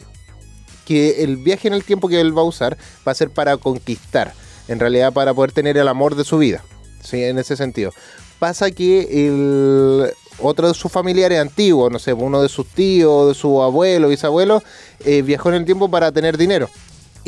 [0.85, 3.55] que el viaje en el tiempo que él va a usar va a ser para
[3.55, 4.33] conquistar,
[4.67, 6.61] en realidad para poder tener el amor de su vida.
[7.01, 7.93] Sí, en ese sentido.
[8.37, 13.33] Pasa que el otro de sus familiares antiguos, no sé, uno de sus tíos, de
[13.33, 14.61] su abuelo, bisabuelo,
[15.05, 16.69] eh, viajó en el tiempo para tener dinero.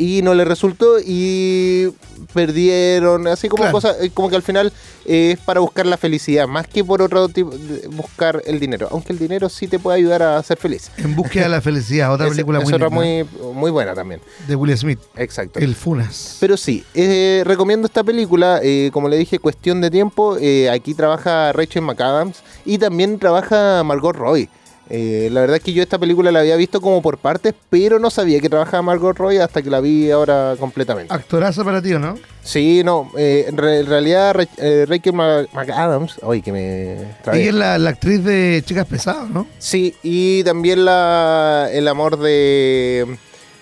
[0.02, 1.88] Y no le resultó y
[2.32, 3.72] perdieron, así como Claro.
[3.76, 4.72] cosas, eh, como que al final
[5.04, 7.50] eh, es para buscar la felicidad, más que por otro tipo,
[7.90, 8.88] buscar el dinero.
[8.90, 10.90] Aunque el dinero sí te puede ayudar a ser feliz.
[10.96, 14.20] En búsqueda de la felicidad, otra Es- película es muy, otra muy, muy buena también.
[14.48, 15.58] de Will Smith, Exacto.
[15.58, 16.36] El Funas.
[16.40, 18.60] Pero sí, eh, recomiendo esta película.
[18.62, 20.36] eh, como le dije, cuestión de tiempo.
[20.40, 24.48] eh, aquí trabaja Rachel McAdams y también trabaja Margot Roy.
[24.92, 28.00] Eh, la verdad es que yo esta película la había visto como por partes, pero
[28.00, 31.14] no sabía que trabajaba Margot Roy hasta que la vi ahora completamente.
[31.14, 32.16] Actorazo para ti, ¿o no?
[32.42, 36.92] Sí, no, eh, en, re- en realidad Ra- eh, Rachel McAdams, ay que me.
[37.32, 39.46] Ella es la, la actriz de Chicas Pesadas, ¿no?
[39.58, 43.06] Sí, y también la, el amor de,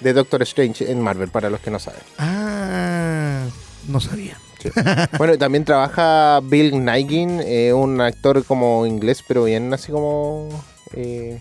[0.00, 2.00] de Doctor Strange en Marvel, para los que no saben.
[2.16, 3.42] Ah,
[3.88, 4.38] no sabía.
[4.62, 4.70] Sí.
[5.18, 10.48] bueno, también trabaja Bill Nighy, eh, un actor como inglés, pero bien así como
[10.94, 11.40] eh,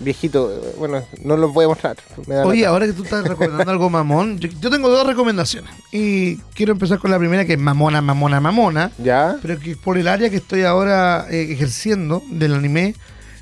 [0.00, 0.74] viejito.
[0.78, 1.96] Bueno, no los voy a mostrar.
[2.44, 5.70] Oye, ahora que tú estás recomendando algo mamón, yo, yo tengo dos recomendaciones.
[5.92, 8.90] Y quiero empezar con la primera, que es mamona, mamona, mamona.
[8.98, 9.36] ¿Ya?
[9.42, 12.94] Pero que por el área que estoy ahora eh, ejerciendo del anime,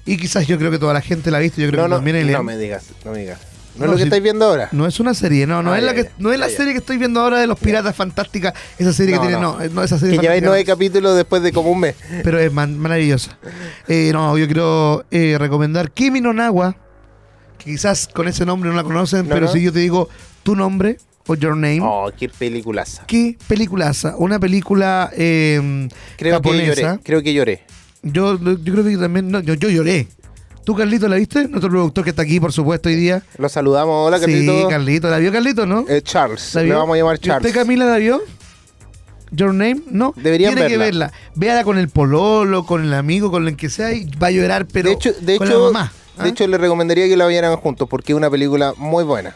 [0.06, 1.90] y quizás yo creo que toda la gente la ha visto, yo creo No, que
[1.90, 2.38] no, también Elena.
[2.38, 3.40] no me digas, no me digas.
[3.76, 4.68] ¿No, No, es lo que si- estáis viendo ahora?
[4.72, 6.10] No es una serie, no, no Ah, es la que ya.
[6.18, 6.56] no es la Ah, ya.
[6.56, 9.58] serie que estoy viendo ahora de los piratas fantásticas, esa serie No, que tiene, no.
[9.72, 11.96] no, esa serie Que lleváis nueve capítulos después de como un mes.
[12.22, 13.36] pero es man- maravillosa.
[13.88, 16.76] Eh, no, yo quiero eh, recomendar Kimi no Nawa,
[17.58, 20.08] que quizás con ese nombre no la conocen, No, pero si yo te digo
[20.44, 23.02] tu nombre o your name, Oh, qué peliculaza.
[23.06, 26.80] qué peliculaza, una película eh, Creo que japonesa.
[26.82, 26.98] lloré.
[27.02, 27.62] Creo que lloré.
[28.02, 30.06] Yo, yo creo que también, no, yo, yo lloré.
[30.64, 31.46] ¿Tú, Carlito, la viste?
[31.48, 33.22] Nuestro productor que está aquí, por supuesto, hoy día.
[33.38, 34.06] Lo saludamos.
[34.08, 34.68] Hola, Sí, Carlito.
[34.68, 35.10] Carlito.
[35.10, 35.84] ¿La vio Carlito, no?
[35.88, 36.54] Eh, Charles.
[36.54, 37.46] ¿La Le vamos a llamar ¿Y Charles.
[37.50, 38.22] ¿Usted, Camila, la vio?
[39.30, 40.14] Your Name, ¿no?
[40.16, 41.12] Deberían Tiene que verla.
[41.34, 44.66] Véala con el pololo, con el amigo, con el que sea y va a llorar,
[44.66, 45.92] pero de hecho, de con hecho, la mamá.
[46.18, 46.22] ¿ah?
[46.22, 49.34] de hecho, le recomendaría que la vieran juntos porque es una película muy buena.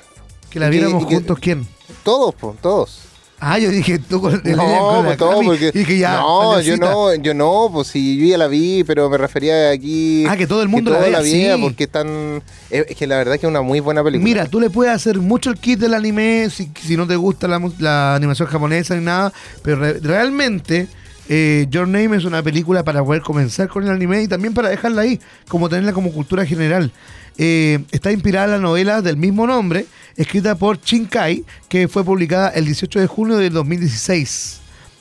[0.51, 1.67] que la y que- viéramos y que- juntos, ¿quién?
[2.05, 3.01] Todos, todos.
[3.41, 5.71] Ah, yo dije tú con el No, la pues todo Cami, porque.
[5.73, 9.09] y que ya, no, yo no, yo no, pues si yo ya la vi, pero
[9.09, 10.25] me refería aquí.
[10.29, 11.63] Ah, que todo el mundo la todos vea, viera sí.
[11.63, 12.43] porque están.
[12.69, 14.25] Es es que la verdad que es una muy buena película.
[14.25, 17.47] Mira, tú le puedes hacer mucho el kit del anime si, si no te gusta
[17.47, 20.89] la, la animación japonesa ni nada, pero re- realmente
[21.29, 24.69] eh, Your Name es una película para poder comenzar con el anime y también para
[24.69, 26.91] dejarla ahí, como tenerla como cultura general.
[27.39, 32.49] Eh, está inspirada en la novela del mismo nombre, escrita por Shinkai, que fue publicada
[32.51, 34.61] el 18 de junio del 2016.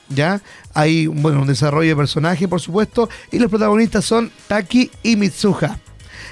[0.10, 0.42] ¿Ya?
[0.74, 5.80] Hay bueno, un desarrollo de personaje, por supuesto, y los protagonistas son Taki y Mitsuha.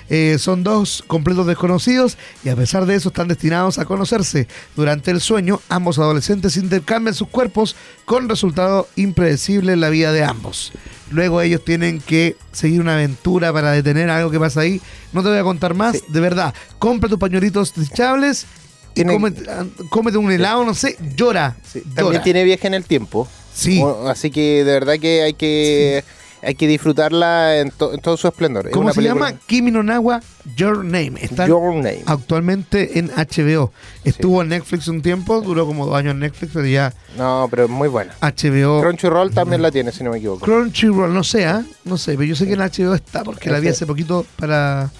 [0.07, 4.47] Eh, son dos completos desconocidos y a pesar de eso están destinados a conocerse.
[4.75, 10.23] Durante el sueño, ambos adolescentes intercambian sus cuerpos con resultado impredecible en la vida de
[10.23, 10.71] ambos.
[11.11, 14.81] Luego ellos tienen que seguir una aventura para detener algo que pasa ahí.
[15.13, 16.03] No te voy a contar más, Sí.
[16.07, 16.53] de verdad.
[16.79, 18.45] Compra tus pañuelitos desechables
[18.91, 19.43] y Tiene- cómete,
[19.89, 21.55] cómete un helado, no sé, llora.
[21.71, 21.95] Sí, llora.
[21.95, 23.27] También tiene viaje en el tiempo.
[23.53, 23.81] Sí.
[24.07, 26.03] Así que de verdad que hay que,
[26.45, 28.67] hay que disfrutarla en, to- en todo su esplendor.
[28.67, 29.39] Es ¿Cómo se película- llama?
[29.47, 30.21] Kimi no Nawa,
[30.55, 31.13] Your Name.
[31.21, 32.03] Está Your Name.
[32.05, 33.71] actualmente en HBO.
[34.03, 37.65] Estuvo en Netflix un tiempo, duró como dos años en Netflix, pero ya No, pero
[37.65, 38.13] es muy buena.
[38.21, 38.81] HBO.
[38.81, 40.45] Crunchyroll también la tiene, si no me equivoco.
[40.45, 41.63] Crunchyroll, no sé, ¿ah?
[41.85, 44.25] no sé, pero yo sé que en HBO está porque la vi Ese- hace poquito
[44.37, 44.91] para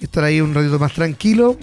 [0.00, 1.56] estar ahí un ratito más tranquilo.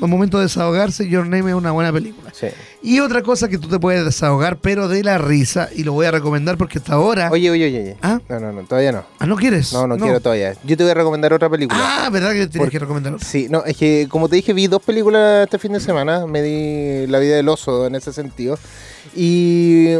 [0.00, 2.32] Un momento de desahogarse, Your Name es una buena película.
[2.32, 2.46] Sí.
[2.82, 6.06] Y otra cosa que tú te puedes desahogar, pero de la risa, y lo voy
[6.06, 7.28] a recomendar porque hasta ahora.
[7.30, 7.80] Oye, oye, oye.
[7.82, 7.96] oye.
[8.00, 8.18] ¿Ah?
[8.28, 9.04] No, no, no, todavía no.
[9.18, 9.72] Ah, ¿no quieres?
[9.74, 10.54] No, no, quiero todavía.
[10.64, 11.78] Yo te voy a recomendar otra película.
[11.82, 13.26] Ah, ¿verdad que tienes Por- que recomendar otra?
[13.26, 16.26] Sí, no, es que como te dije, vi dos películas este fin de semana.
[16.26, 18.58] Me di La vida del oso en ese sentido.
[19.14, 19.96] Y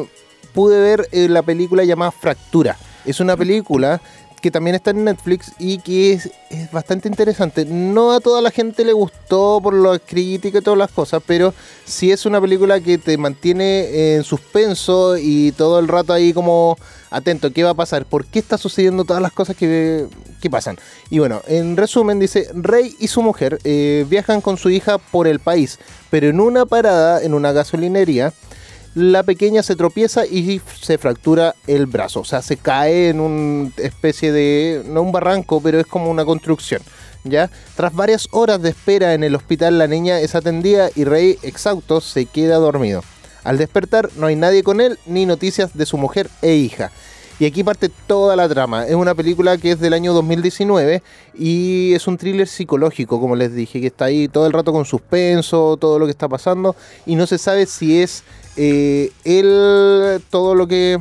[0.55, 2.77] pude ver eh, la película llamada Fractura.
[3.05, 4.01] Es una película
[4.41, 6.31] que también está en Netflix y que es,
[6.73, 7.65] bastante interesante.
[7.65, 11.55] No a toda la gente le gustó por la crítica y todas las cosas, pero
[11.85, 16.77] sí es una película que te mantiene en suspenso y todo el rato ahí como
[17.11, 18.05] atento, ¿qué va a pasar?
[18.07, 20.07] ¿Por qué está sucediendo todas las cosas que,
[20.41, 20.79] que pasan?
[21.11, 25.27] Y bueno, en resumen dice, Rey y su mujer eh, viajan con su hija por
[25.27, 25.79] el país,
[26.11, 28.33] pero en una parada, en una gasolinería,
[28.95, 32.21] la pequeña se tropieza y se fractura el brazo.
[32.21, 36.25] O sea, se cae en una especie de, no un barranco, pero es como una
[36.25, 36.83] construcción.
[37.23, 37.51] ¿Ya?
[37.77, 42.01] Tras varias horas de espera en el hospital, la niña es atendida y Rey, exhausto,
[42.01, 43.05] se queda dormido.
[43.45, 46.93] Al despertar, no hay nadie con él ni noticias de su mujer e hija.
[47.41, 48.87] Y aquí parte toda la trama.
[48.87, 51.03] Es una película que es del año 2019
[51.37, 54.85] y es un thriller psicológico, como les dije, que está ahí todo el rato con
[54.85, 56.77] suspenso, todo lo que está pasando
[57.07, 58.25] y no se sabe si es
[58.57, 60.99] eh, él todo lo que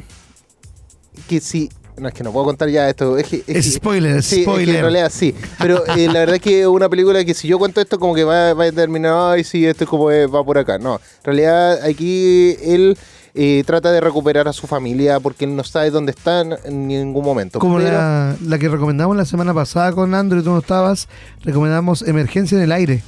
[1.27, 3.71] que si no es que no puedo contar ya esto es, que, es Es que-
[3.73, 4.75] spoiler, sí, es que spoiler.
[4.77, 7.59] en realidad sí pero eh, la verdad es que es una película que si yo
[7.59, 10.57] cuento esto como que va, va a terminar ay sí esto es como va por
[10.57, 12.97] acá no en realidad aquí él
[13.41, 17.23] eh, trata de recuperar a su familia porque él no sabe dónde están en ningún
[17.23, 21.07] momento Como Pero- la, la que recomendamos la semana pasada con Andrew, tú no estabas,
[21.43, 23.01] recomendamos Emergencia en el Aire,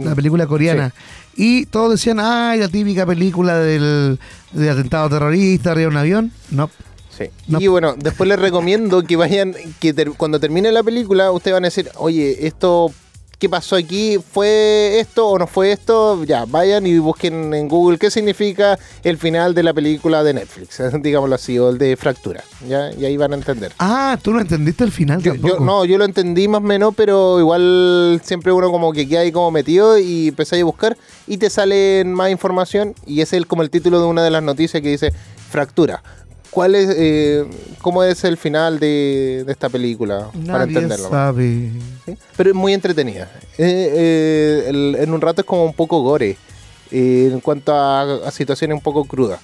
[0.00, 0.92] la Mm, película coreana.
[1.36, 4.20] Y todos decían, ay, la típica película del,
[4.52, 6.32] de atentado terrorista arriba de un avión.
[6.50, 6.70] No,
[7.16, 7.26] Sí.
[7.46, 7.60] No.
[7.60, 11.64] Y bueno, después les recomiendo que vayan, que ter- cuando termine la película, ustedes van
[11.64, 12.92] a decir, oye, esto,
[13.38, 14.18] ¿qué pasó aquí?
[14.32, 16.24] ¿Fue esto o no fue esto?
[16.24, 20.80] Ya, vayan y busquen en Google qué significa el final de la película de Netflix,
[21.02, 22.42] digámoslo así, o el de Fractura.
[22.68, 22.90] ¿ya?
[22.92, 23.72] Y ahí van a entender.
[23.78, 25.54] Ah, tú no entendiste el final Yo, tampoco.
[25.58, 29.20] yo- no, yo lo entendí más o menos, pero igual siempre uno como que queda
[29.20, 33.46] ahí como metido y empecé a buscar y te sale más información y es el,
[33.46, 35.12] como el título de una de las noticias que dice
[35.50, 36.02] Fractura.
[36.54, 37.44] ¿Cuál es, eh,
[37.82, 40.28] ¿Cómo es el final de, de esta película?
[40.46, 41.10] para Nadie entenderlo.
[41.10, 41.70] sabe.
[42.06, 42.16] ¿sí?
[42.36, 43.30] Pero es muy entretenida.
[43.58, 46.36] Eh, eh, el- en un rato es como un poco gore
[46.90, 49.40] eh, en cuanto a, a situaciones un poco crudas.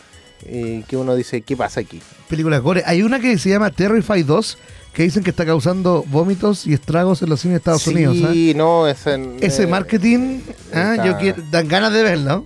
[0.46, 2.01] eh, que uno dice, ¿qué pasa aquí?
[2.29, 2.83] Película gore.
[2.87, 4.57] Hay una que se llama Terrify 2,
[4.94, 8.16] que dicen que está causando vómitos y estragos en los cines de Estados sí, Unidos.
[8.25, 8.33] ¿ah?
[8.57, 10.40] no, es en- Ese eh, marketing,
[10.73, 12.44] ah, está- yo quiero, dan ganas de verlo.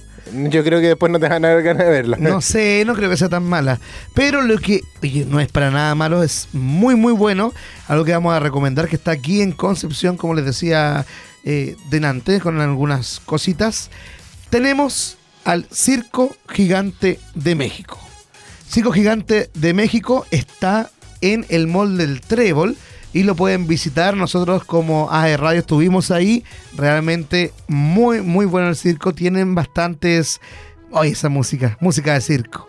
[0.51, 2.17] Yo creo que después no te van a dar ganas de verla.
[2.19, 3.81] No sé, no creo que sea tan mala.
[4.15, 7.53] Pero lo que, oye, no es para nada malo, es muy, muy bueno.
[7.89, 11.07] Algo que vamos a recomendar que está aquí en Concepción, como les decía
[11.45, 13.91] eh, delante, con algunas cositas.
[14.51, 17.99] Tenemos al Circo Gigante de México.
[18.69, 22.77] Circo Gigante de México está en el Mall del Trébol
[23.15, 24.17] y lo pueden visitar.
[24.17, 26.45] Nosotros como AE Radio estuvimos ahí.
[26.77, 29.15] Realmente muy, muy bueno el circo.
[29.15, 30.41] Tienen bastantes...
[30.91, 32.69] Oye, esa música, música de circo.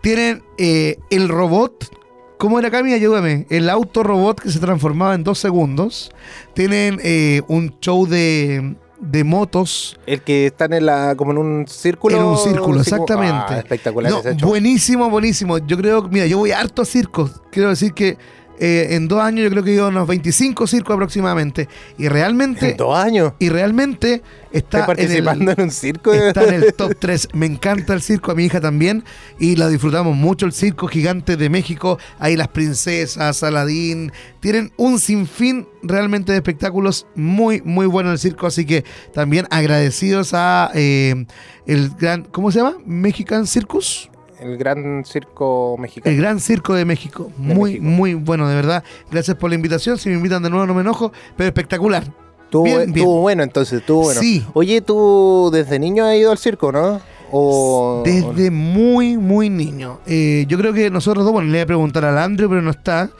[0.00, 1.94] Tienen eh, el robot.
[2.38, 2.92] ¿Cómo era Cami?
[2.92, 3.46] Ayúdame.
[3.50, 6.10] El auto robot que se transformaba en dos segundos.
[6.54, 9.98] Tienen eh, un show de, de motos.
[10.06, 12.16] El que están en la, como en un círculo.
[12.16, 13.44] En un círculo, exactamente.
[13.48, 14.48] Ah, espectacular No, ese show.
[14.48, 15.58] buenísimo, buenísimo.
[15.58, 17.42] Yo creo, mira, yo voy harto a circos.
[17.50, 18.16] Quiero decir que
[18.62, 21.66] eh, en dos años yo creo que he ido a unos 25 circos aproximadamente.
[21.96, 23.32] Y realmente, En dos años.
[23.38, 26.12] y realmente está ¿Estás en el, participando en, un circo?
[26.12, 27.28] está en el top 3.
[27.32, 29.02] Me encanta el circo, a mi hija también.
[29.38, 31.98] Y la disfrutamos mucho, el circo gigante de México.
[32.18, 34.12] Ahí las princesas, Aladín.
[34.40, 38.46] Tienen un sinfín realmente de espectáculos muy, muy bueno el circo.
[38.46, 38.84] Así que
[39.14, 41.24] también agradecidos a eh,
[41.66, 42.76] el gran, ¿cómo se llama?
[42.84, 44.10] Mexican Circus.
[44.40, 46.14] El gran circo mexicano.
[46.14, 47.30] El Gran Circo de México.
[47.36, 47.84] Muy, México.
[47.84, 48.82] muy bueno, de verdad.
[49.10, 49.98] Gracias por la invitación.
[49.98, 52.04] Si me invitan de nuevo no me enojo, pero espectacular.
[52.44, 53.06] Estuvo, bien, bien.
[53.06, 54.20] bueno entonces, estuvo bueno.
[54.20, 54.44] Sí.
[54.54, 57.00] Oye, ¿tú desde niño has ido al circo, no?
[57.30, 60.00] O, Desde muy, muy niño.
[60.06, 62.70] Eh, yo creo que nosotros dos, bueno, le voy a preguntar al Andrew, pero no
[62.70, 63.10] está.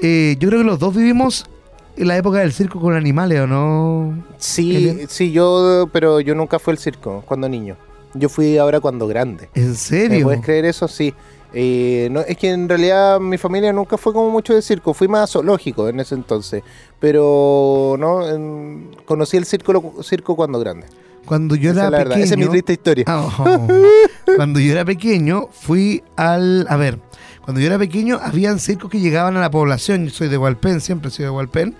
[0.00, 1.46] Eh, yo creo que los dos vivimos
[1.96, 4.24] en la época del circo con animales, ¿o no?
[4.38, 7.76] Sí, sí, yo, pero yo nunca fui al circo cuando niño.
[8.14, 9.48] Yo fui ahora cuando grande.
[9.54, 10.24] ¿En ¿Me serio?
[10.24, 10.88] puedes creer eso?
[10.88, 11.14] Sí.
[11.52, 15.08] Eh, no, es que en realidad mi familia nunca fue como mucho de circo, fui
[15.08, 16.62] más zoológico en ese entonces.
[17.00, 20.86] Pero no, en- conocí el circo, circo cuando grande.
[21.26, 22.24] Cuando yo Esa era es pequeño.
[22.24, 23.04] esa es mi triste historia.
[23.08, 23.66] Ah, oh.
[24.36, 26.66] Cuando yo era pequeño, fui al.
[26.68, 26.98] A ver,
[27.44, 30.06] cuando yo era pequeño, habían circos que llegaban a la población.
[30.06, 31.74] Yo soy de Hualpén, siempre he sido de Hualpén.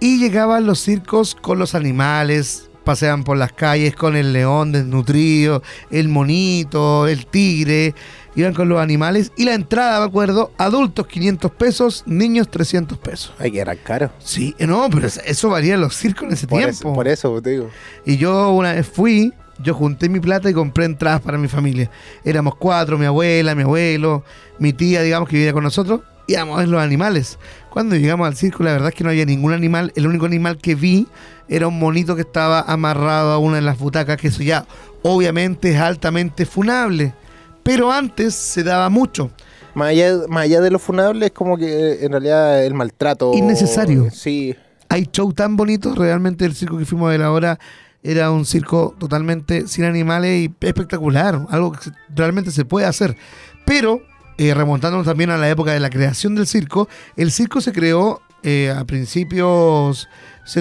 [0.00, 5.62] Y llegaban los circos con los animales, paseaban por las calles con el león desnutrido,
[5.90, 7.94] el monito, el tigre.
[8.34, 9.30] Iban con los animales.
[9.36, 13.34] Y la entrada, me acuerdo, adultos 500 pesos, niños 300 pesos.
[13.38, 14.10] Ay, que era caro.
[14.20, 16.72] Sí, eh, no, pero eso varía en los circos en ese Por tiempo.
[16.72, 17.70] eso, por eso te digo.
[18.06, 21.90] Y yo una vez fui, yo junté mi plata y compré entradas para mi familia.
[22.24, 24.24] Éramos cuatro, mi abuela, mi abuelo,
[24.58, 26.00] mi tía, digamos, que vivía con nosotros.
[26.26, 27.38] Íbamos a ver los animales.
[27.70, 29.92] Cuando llegamos al circo, la verdad es que no había ningún animal.
[29.96, 31.06] El único animal que vi
[31.48, 34.66] era un monito que estaba amarrado a una de las butacas, que eso ya
[35.02, 37.14] obviamente es altamente funable.
[37.62, 39.30] Pero antes se daba mucho.
[39.74, 43.32] Más allá, más allá de lo funable, es como que eh, en realidad el maltrato.
[43.34, 44.10] Innecesario.
[44.10, 44.54] Sí.
[44.88, 45.96] hay show tan bonitos.
[45.96, 47.58] Realmente el circo que fuimos a ver ahora
[48.02, 51.46] era un circo totalmente sin animales y espectacular.
[51.48, 53.16] Algo que realmente se puede hacer.
[53.64, 54.02] Pero,
[54.48, 58.22] eh, remontándonos también a la época de la creación del circo, el circo se creó
[58.42, 60.08] eh, a principios.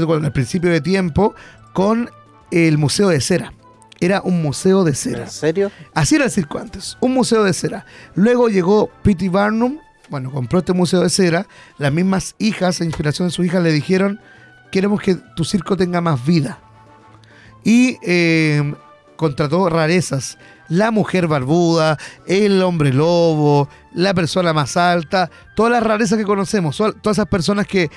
[0.05, 1.34] Cuando- al principio de tiempo
[1.73, 2.09] con
[2.51, 3.53] el Museo de Cera.
[3.99, 5.23] Era un museo de cera.
[5.25, 5.71] ¿En serio?
[5.93, 7.86] Así era el circo antes, un museo de cera.
[8.15, 9.29] Luego llegó P.T.
[9.29, 9.77] Barnum,
[10.09, 11.45] bueno, compró este museo de cera.
[11.77, 14.19] Las mismas hijas, a inspiración de sus hijas, le dijeron,
[14.71, 16.57] queremos que tu circo tenga más vida.
[17.63, 18.73] Y eh,
[19.17, 20.38] contrató rarezas.
[20.72, 26.78] La mujer barbuda, el hombre lobo, la persona más alta, todas las rarezas que conocemos,
[26.78, 27.89] todas esas personas que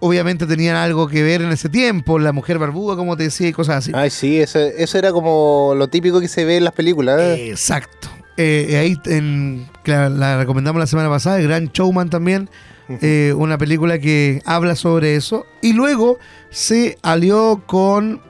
[0.00, 3.52] obviamente tenían algo que ver en ese tiempo, la mujer barbuda, como te decía, y
[3.52, 3.92] cosas así.
[3.94, 7.20] Ay, sí, eso, eso era como lo típico que se ve en las películas.
[7.20, 7.50] ¿eh?
[7.50, 8.08] Exacto.
[8.36, 12.48] Eh, ahí en- la, la recomendamos la semana pasada, el Gran Showman también,
[12.88, 15.46] eh, una película que habla sobre eso.
[15.62, 16.18] Y luego
[16.50, 18.20] se alió con,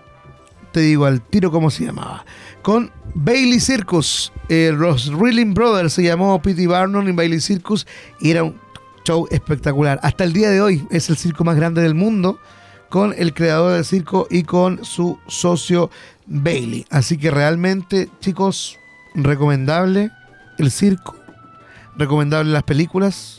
[0.72, 2.24] te digo al tiro cómo se llamaba,
[2.68, 4.30] con Bailey Circus.
[4.50, 6.66] Eh, los Reeling Brothers se llamó P.T.
[6.66, 7.86] Barnum y Bailey Circus
[8.20, 8.60] y era un
[9.06, 9.98] show espectacular.
[10.02, 12.38] Hasta el día de hoy es el circo más grande del mundo
[12.90, 15.90] con el creador del circo y con su socio
[16.26, 16.84] Bailey.
[16.90, 18.76] Así que realmente, chicos,
[19.14, 20.10] recomendable
[20.58, 21.16] el circo,
[21.96, 23.37] recomendable las películas.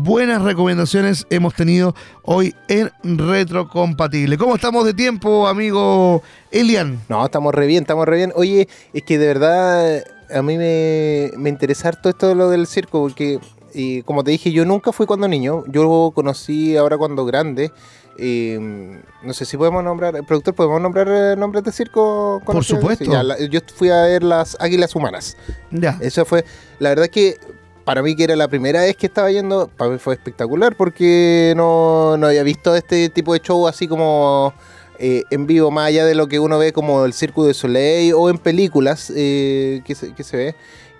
[0.00, 4.36] Buenas recomendaciones hemos tenido hoy en Retrocompatible.
[4.36, 7.00] ¿Cómo estamos de tiempo, amigo Elian?
[7.08, 8.32] No, estamos re bien, estamos re bien.
[8.36, 12.66] Oye, es que de verdad a mí me, me interesa todo esto de lo del
[12.66, 13.40] circo, porque
[13.72, 17.72] y como te dije, yo nunca fui cuando niño, yo lo conocí ahora cuando grande.
[18.18, 18.58] Eh,
[19.22, 22.42] no sé si podemos nombrar, productor, ¿podemos nombrar eh, nombres de circo?
[22.44, 23.04] Por supuesto.
[23.06, 25.38] Sí, ya, la- yo fui a ver las Águilas Humanas.
[25.70, 25.98] Ya.
[26.02, 26.44] Eso fue,
[26.80, 27.36] la verdad que
[27.86, 31.54] para mí que era la primera vez que estaba yendo, para mí fue espectacular porque
[31.56, 34.52] no, no había visto este tipo de show así como
[34.98, 38.12] eh, en vivo, más allá de lo que uno ve como el Circo de Soleil
[38.14, 40.54] o en películas eh, que, se, que se ve.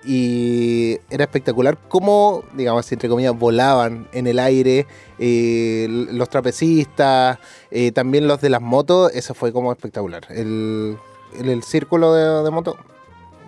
[0.05, 4.87] Y era espectacular cómo, digamos, entre comillas, volaban en el aire
[5.19, 7.37] eh, los trapecistas,
[7.69, 10.25] eh, también los de las motos, eso fue como espectacular.
[10.29, 10.97] El,
[11.37, 12.77] el, círculo de, de moto,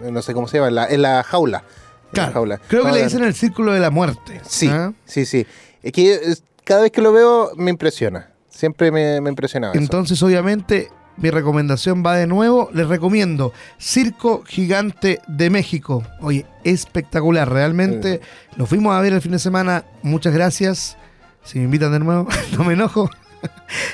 [0.02, 1.64] no sé cómo se llama, la, en la jaula.
[2.12, 2.34] Claro.
[2.34, 2.60] jaula.
[2.68, 4.42] Creo que le dicen el círculo de la muerte.
[4.48, 4.94] Sí, ¿ah?
[5.06, 5.46] sí, sí.
[5.84, 6.20] Es que
[6.64, 8.30] cada vez que lo veo me impresiona.
[8.50, 9.82] Siempre me, me impresionaba eso.
[9.82, 12.70] Entonces, obviamente, mi recomendación va de nuevo.
[12.74, 16.04] Les recomiendo Circo Gigante de México.
[16.22, 17.50] Oye, espectacular.
[17.50, 18.22] Realmente
[18.56, 19.84] lo fuimos a ver el fin de semana.
[20.02, 20.98] Muchas gracias.
[21.44, 23.10] Si me invitan de nuevo, no me enojo.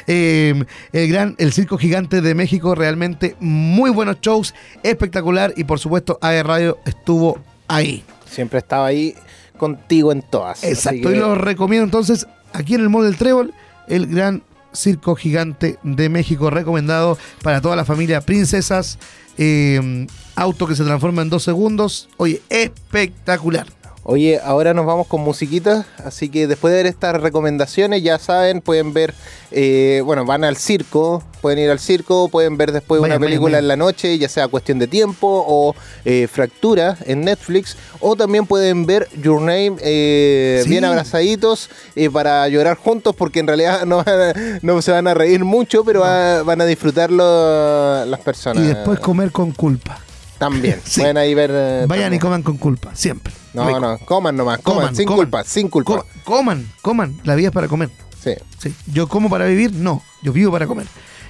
[0.07, 5.77] Eh, el gran el Circo Gigante de México realmente muy buenos shows espectacular y por
[5.77, 7.37] supuesto AE Radio estuvo
[7.67, 9.15] ahí Siempre estaba ahí
[9.57, 10.63] contigo en todas.
[10.63, 13.53] Exacto, que- y lo recomiendo entonces aquí en el Mall del Trébol,
[13.87, 14.43] el gran
[14.73, 18.97] circo gigante de México, recomendado para toda la familia Princesas.
[19.37, 20.07] eh,
[20.37, 22.07] auto que se transforma en dos segundos.
[22.15, 23.67] Oye, espectacular.
[24.07, 28.61] Oye, ahora nos vamos con musiquita, así que después de ver estas recomendaciones, ya saben,
[28.61, 29.15] pueden ver,
[29.49, 33.67] eh, bueno, van al circo, pueden ir al circo, pueden ver después una película en
[33.67, 35.73] la noche, ya sea cuestión de tiempo o
[36.05, 40.69] eh, fractura en Netflix, o también pueden ver Your Name eh, Sí.
[40.69, 45.07] bien abrazaditos eh, para llorar juntos, porque en realidad no, van a- no se van
[45.07, 48.63] a reír mucho, pero va- van a disfrutarlo las personas.
[48.63, 49.97] Y después comer con culpa.
[50.37, 50.99] También, Sí.
[50.99, 51.49] pueden ahí ver...
[51.51, 53.33] eh, Vayan y coman con culpa, siempre.
[53.55, 53.79] No, Rico.
[53.79, 55.17] no, coman nomás, coman, Coman, sin coman.
[55.19, 55.93] culpa, sin culpa.
[55.97, 57.19] Co- coman, coman.
[57.23, 57.89] La vida es para comer.
[58.23, 58.33] Sí.
[58.59, 58.73] Sí.
[58.91, 60.01] Yo como para vivir, no.
[60.21, 60.85] Yo vivo para comer.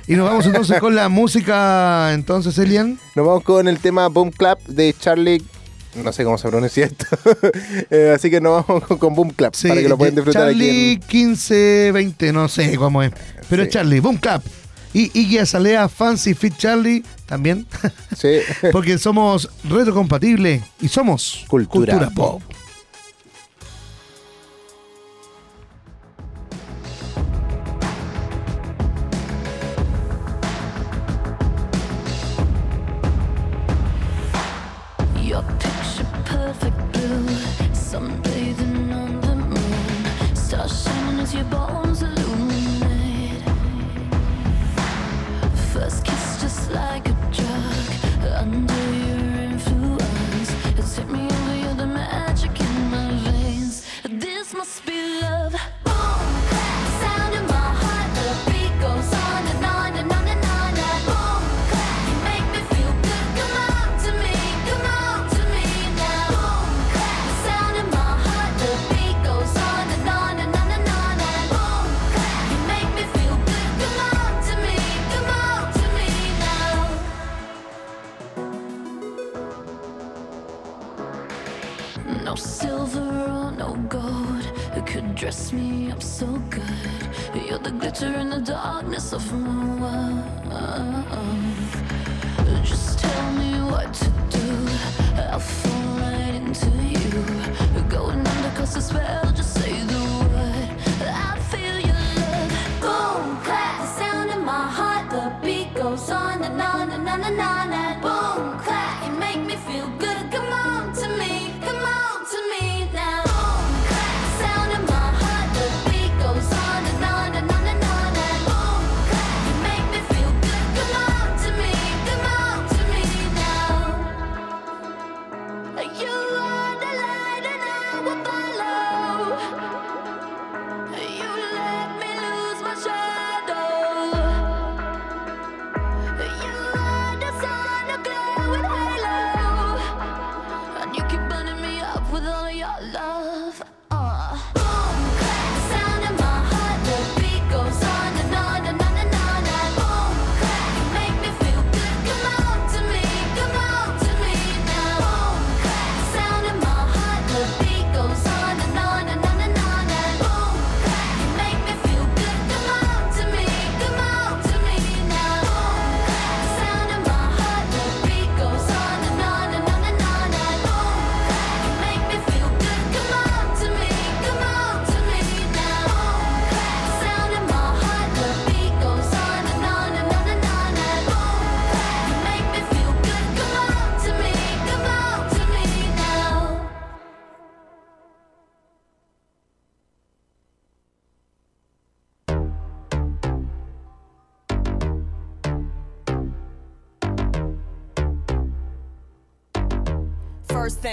[0.07, 2.99] Y nos vamos entonces con la música, entonces, Elian.
[3.15, 5.43] Nos vamos con el tema Boom Clap de Charlie.
[6.03, 7.05] No sé cómo se pronuncia esto.
[7.89, 11.17] Eh, así que nos vamos con, Boom Clap para que lo puedan disfrutar Charlie aquí.
[11.17, 13.11] 1520, no sé cómo es.
[13.49, 13.69] Pero Sí.
[13.69, 14.43] Charlie, Boom Clap.
[14.95, 17.67] Y Iggy Azalea, Fancy Fit Charlie, también.
[18.17, 18.39] Sí.
[18.71, 22.41] Porque somos retrocompatibles y somos Cultura pop.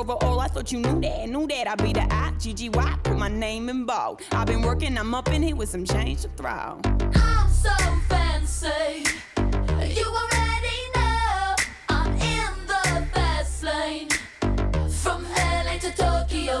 [0.00, 0.40] that paper over all.
[0.40, 1.68] I thought you knew that, knew that.
[1.68, 2.98] I be the I, G-G-Y.
[3.02, 4.22] Put my name in bold.
[4.32, 6.80] I've been working, I'm up in here with some change to throw.
[7.14, 7.74] I'm so
[8.08, 9.04] fancy.
[9.36, 11.54] You already know
[11.88, 14.08] I'm in the fast lane.
[14.88, 16.60] From LA to Tokyo.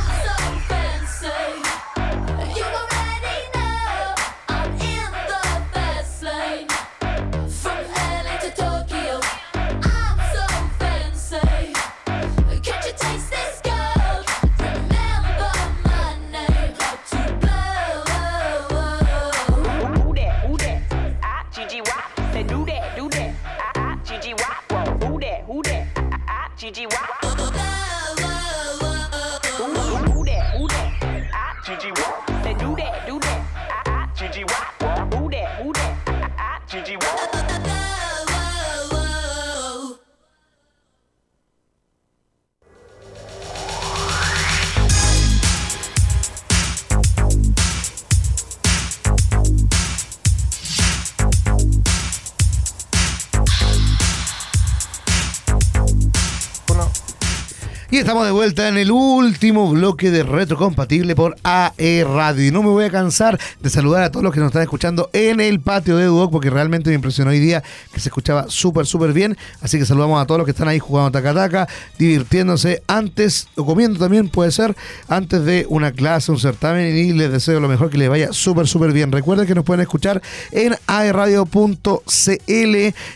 [58.11, 62.45] Estamos de vuelta en el último bloque de Retrocompatible por AE Radio.
[62.45, 65.09] Y no me voy a cansar de saludar a todos los que nos están escuchando
[65.13, 68.85] en el patio de Duoc, porque realmente me impresionó hoy día que se escuchaba súper,
[68.85, 69.37] súper bien.
[69.61, 73.97] Así que saludamos a todos los que están ahí jugando taca-taca, divirtiéndose antes, o comiendo
[73.97, 74.75] también puede ser,
[75.07, 76.93] antes de una clase, un certamen.
[76.93, 79.13] Y les deseo lo mejor que les vaya súper, súper bien.
[79.13, 81.55] Recuerden que nos pueden escuchar en aeradio.cl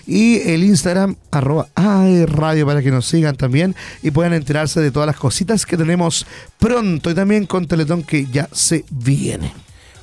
[0.07, 5.07] y el Instagram arroba aeradio para que nos sigan también y puedan enterarse de todas
[5.07, 6.25] las cositas que tenemos
[6.59, 9.53] pronto y también con Teletón que ya se viene.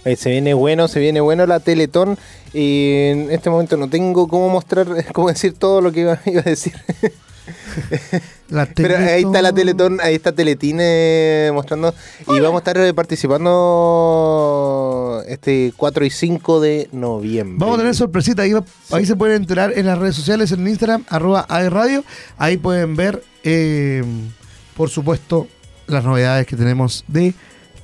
[0.05, 2.18] Oye, se viene bueno, se viene bueno la Teletón.
[2.55, 6.41] Y en este momento no tengo cómo mostrar, cómo decir todo lo que iba, iba
[6.41, 6.72] a decir.
[8.51, 11.93] La Pero ahí está la Teletón, ahí está Teletine mostrando.
[12.28, 17.57] Y vamos a estar eh, participando este 4 y 5 de noviembre.
[17.59, 20.68] Vamos a tener sorpresita, ahí, va- ahí se pueden enterar en las redes sociales, en
[20.68, 22.05] Instagram, arroba aeradio.
[22.37, 24.05] Ahí pueden ver, eh,
[24.77, 25.49] por supuesto,
[25.87, 27.35] las novedades que tenemos de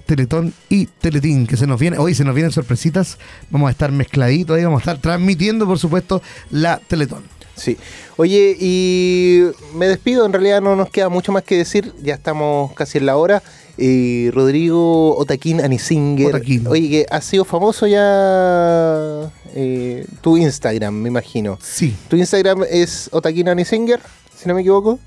[0.06, 3.18] Teletón y Teletín, que se nos viene, hoy se nos vienen sorpresitas,
[3.50, 7.24] vamos a estar mezcladitos ahí, vamos a estar transmitiendo, por supuesto, la Teletón.
[7.56, 7.76] Sí.
[8.16, 9.42] Oye, y
[9.74, 13.06] me despido, en realidad no nos queda mucho más que decir, ya estamos casi en
[13.06, 13.42] la hora.
[13.76, 16.28] Eh, Rodrigo Otaquín Anisinger.
[16.28, 16.66] Otaquín.
[16.66, 21.58] Oye, que ha sido famoso ya eh, tu Instagram, me imagino.
[21.62, 21.94] Sí.
[22.08, 24.00] Tu Instagram es Otaquín Anisinger,
[24.36, 24.98] si no me equivoco.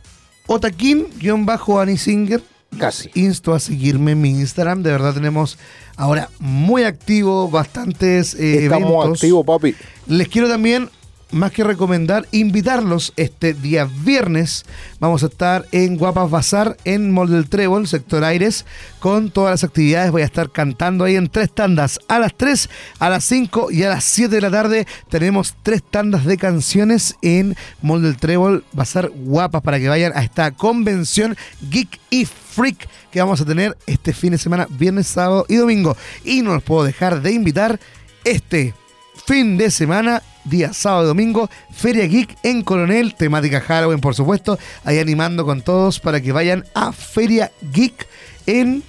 [0.48, 2.42] Otaquín-Anisinger.
[2.78, 3.10] Casi.
[3.16, 4.82] Insto a seguirme en mi Instagram.
[4.82, 5.58] De verdad tenemos
[5.98, 9.18] ahora muy activo, bastantes eh, Estamos eventos.
[9.18, 9.76] activos, papi.
[10.08, 10.90] Les quiero también,
[11.32, 14.66] más que recomendar, invitarlos este día viernes.
[15.00, 18.66] Vamos a estar en Guapas Bazar, en Mall del Trébol, sector Aires,
[19.00, 20.12] con todas las actividades.
[20.12, 22.00] Voy a estar cantando ahí en tres tandas.
[22.08, 22.70] A las 3,
[23.00, 27.16] a las 5 y a las 7 de la tarde tenemos tres tandas de canciones
[27.22, 31.36] en Mall del Trébol, Bazar Guapas, para que vayan a esta convención
[31.70, 35.96] Geek y Freak que vamos a tener este fin de semana, viernes, sábado y domingo.
[36.24, 37.80] Y no los puedo dejar de invitar
[38.24, 38.74] este
[39.26, 44.58] fin de semana, día sábado y domingo, Feria Geek en Coronel, temática Halloween, por supuesto,
[44.84, 48.08] ahí animando con todos para que vayan a Feria Geek
[48.46, 48.84] en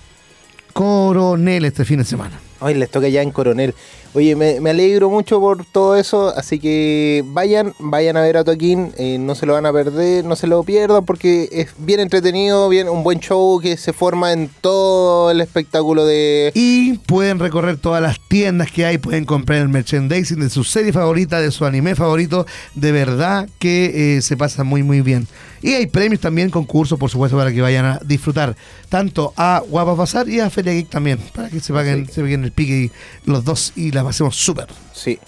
[0.72, 2.38] Coronel este fin de semana.
[2.60, 3.74] Hoy les toca ya en Coronel.
[4.14, 8.44] Oye, me, me alegro mucho por todo eso, así que vayan, vayan a ver a
[8.44, 11.98] Toquín, eh, no se lo van a perder, no se lo pierdan porque es bien
[11.98, 16.52] entretenido, bien un buen show que se forma en todo el espectáculo de...
[16.54, 20.92] Y pueden recorrer todas las tiendas que hay, pueden comprar el merchandising de su serie
[20.92, 22.46] favorita, de su anime favorito.
[22.74, 25.26] De verdad que eh, se pasa muy, muy bien.
[25.62, 28.56] Y hay premios también, concursos, por supuesto, para que vayan a disfrutar
[28.88, 32.42] tanto a Guapas Bazar y a Feria Geek también, para que se paguen, se paguen
[32.42, 32.90] el pique y
[33.30, 34.68] los dos y la pasemos súper.
[34.92, 35.18] Sí.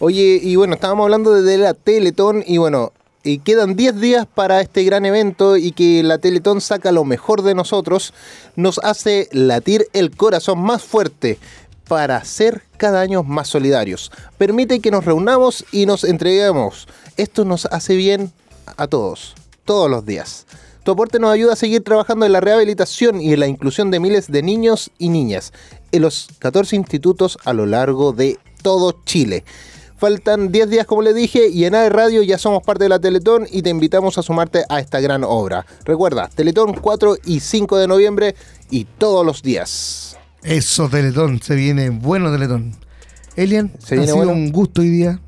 [0.00, 4.60] Oye, y bueno, estábamos hablando de la Teletón y bueno, y quedan 10 días para
[4.60, 8.12] este gran evento y que la Teletón saca lo mejor de nosotros,
[8.54, 11.38] nos hace latir el corazón más fuerte
[11.88, 14.12] para ser cada año más solidarios.
[14.36, 16.86] Permite que nos reunamos y nos entreguemos.
[17.16, 18.32] Esto nos hace bien
[18.76, 20.46] a todos, todos los días.
[20.82, 24.00] Tu aporte nos ayuda a seguir trabajando en la rehabilitación y en la inclusión de
[24.00, 25.52] miles de niños y niñas
[25.96, 29.44] en los 14 institutos a lo largo de todo Chile.
[29.96, 32.98] Faltan 10 días, como le dije, y en AE Radio ya somos parte de la
[32.98, 35.64] Teletón y te invitamos a sumarte a esta gran obra.
[35.84, 38.34] Recuerda, Teletón 4 y 5 de noviembre
[38.70, 40.18] y todos los días.
[40.42, 42.74] Eso, Teletón, se viene bueno Teletón.
[43.36, 44.32] Elian, Se ha viene sido bueno.
[44.32, 45.20] un gusto hoy día.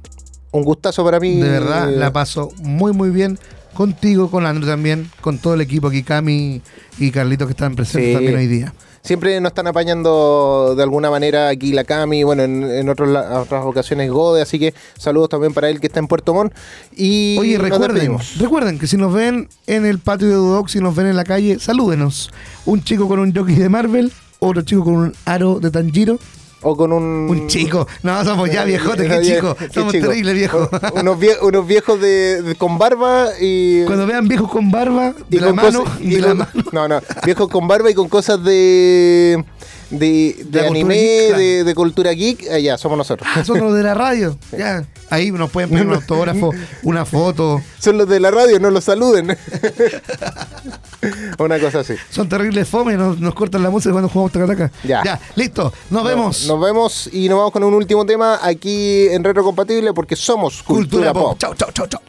[0.50, 1.36] Un gustazo para mí.
[1.36, 3.38] De verdad, la paso muy, muy bien.
[3.72, 6.62] contigo, con Andrew también, con todo el equipo aquí, Cami
[6.98, 8.14] y Carlitos que están presentes Sí.
[8.14, 8.74] también hoy día.
[9.06, 13.64] Siempre nos están apañando de alguna manera aquí la Cami, bueno, en, en otros otras
[13.64, 16.52] ocasiones Gode, así que saludos también para él que está en Puerto Montt.
[16.96, 20.96] Y Oye, recuerden, recuerden que si nos ven en el patio de Dudoc, si nos
[20.96, 22.32] ven en la calle, salúdenos.
[22.64, 26.18] Un chico con un jockey de Marvel, otro chico con un aro de Tanjiro,
[26.62, 27.28] O con un...
[27.30, 27.86] un chico.
[28.02, 29.56] No, somos ya viejotes, qué chico.
[29.72, 30.06] Somos chico.
[30.08, 30.68] terribles viejos.
[30.72, 33.84] O- unos, vie- unos viejos de, de- con barba y...
[33.84, 36.50] Cuando vean viejos con barba, y de la con mano, y de la con- mano.
[36.72, 39.44] No, no, viejos con barba y con cosas de...
[39.90, 43.28] De, de anime, geek, de, de cultura geek, allá somos nosotros.
[43.34, 44.36] Ah, son los de la radio.
[44.56, 44.86] Ya.
[45.10, 46.50] Ahí nos pueden poner un autógrafo,
[46.82, 47.62] una foto.
[47.78, 49.36] Son los de la radio, no los saluden.
[51.38, 51.94] Una cosa así.
[52.10, 54.72] Son terribles fome, nos, nos cortan la música cuando jugamos tacataca.
[54.82, 55.20] Ya.
[55.36, 55.72] listo.
[55.90, 56.46] Nos vemos.
[56.46, 60.62] Nos vemos y nos vamos con un último tema aquí en Retro Compatible porque somos
[60.64, 61.38] Cultura, Pop.
[61.38, 62.00] Chau, chau, chau, chau.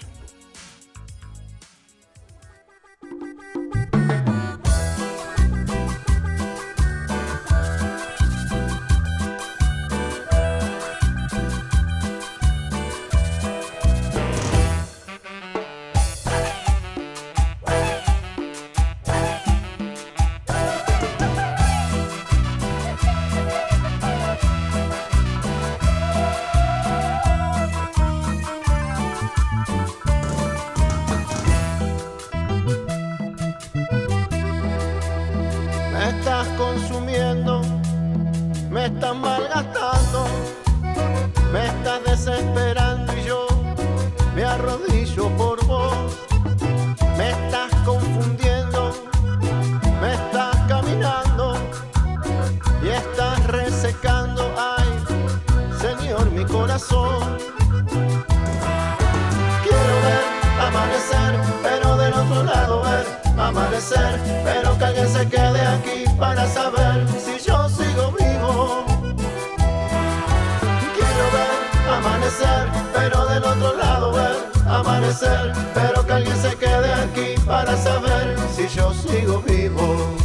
[75.74, 80.15] Pero que alguien se quede aquí para saber si yo sigo vivo.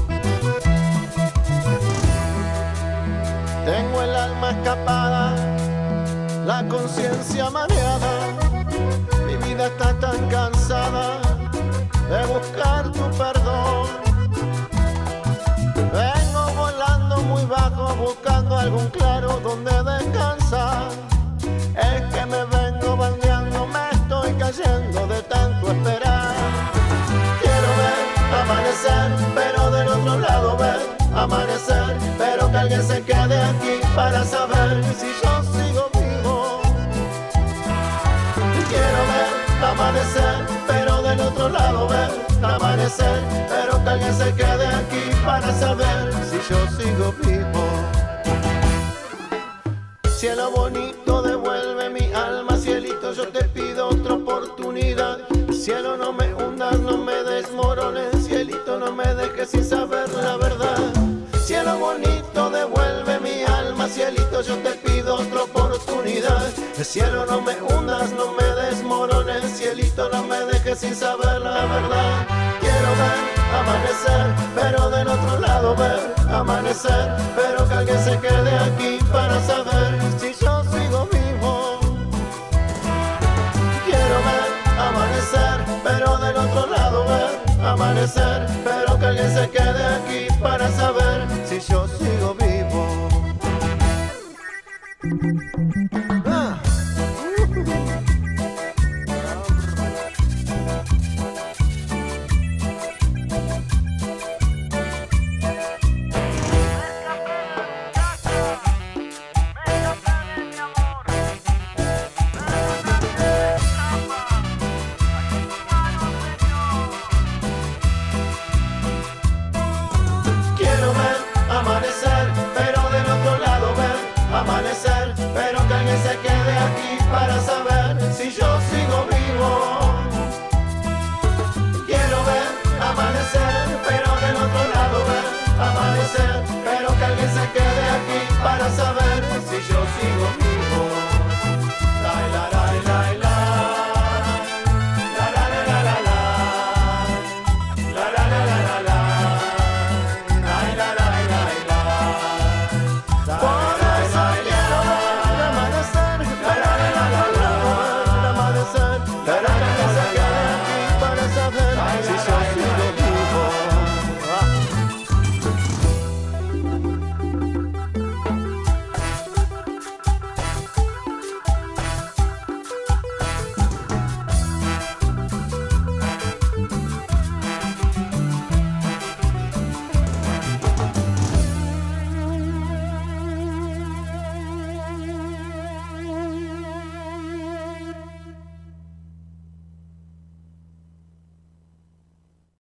[3.65, 5.35] Tengo el alma escapada,
[6.45, 8.13] la conciencia mareada.
[9.27, 10.52] Mi vida está tan cansada
[24.53, 26.35] estoy cayendo de tanto esperar.
[27.41, 28.01] Quiero ver
[28.43, 30.81] amanecer, pero del otro lado ver
[31.15, 36.61] amanecer, pero que alguien se quede aquí para saber si yo sigo vivo.
[38.69, 42.11] Quiero ver amanecer, pero del otro lado ver
[42.43, 47.65] amanecer, pero que alguien se quede aquí para saber si yo sigo vivo.
[50.17, 51.12] Cielo bonito,
[55.63, 60.93] Cielo, no me hundas, no me desmorones, cielito, no me dejes sin saber la verdad.
[61.41, 66.51] Cielo bonito, devuelve mi alma, cielito, yo te pido otra oportunidad.
[66.83, 72.27] Cielo, no me hundas, no me desmorones, cielito, no me dejes sin saber la verdad.
[72.59, 73.21] Quiero ver
[73.55, 80.02] amanecer, pero del otro lado ver amanecer, pero que alguien se quede aquí para saber
[87.73, 90.22] amanecer, pero que alguien se quede aquí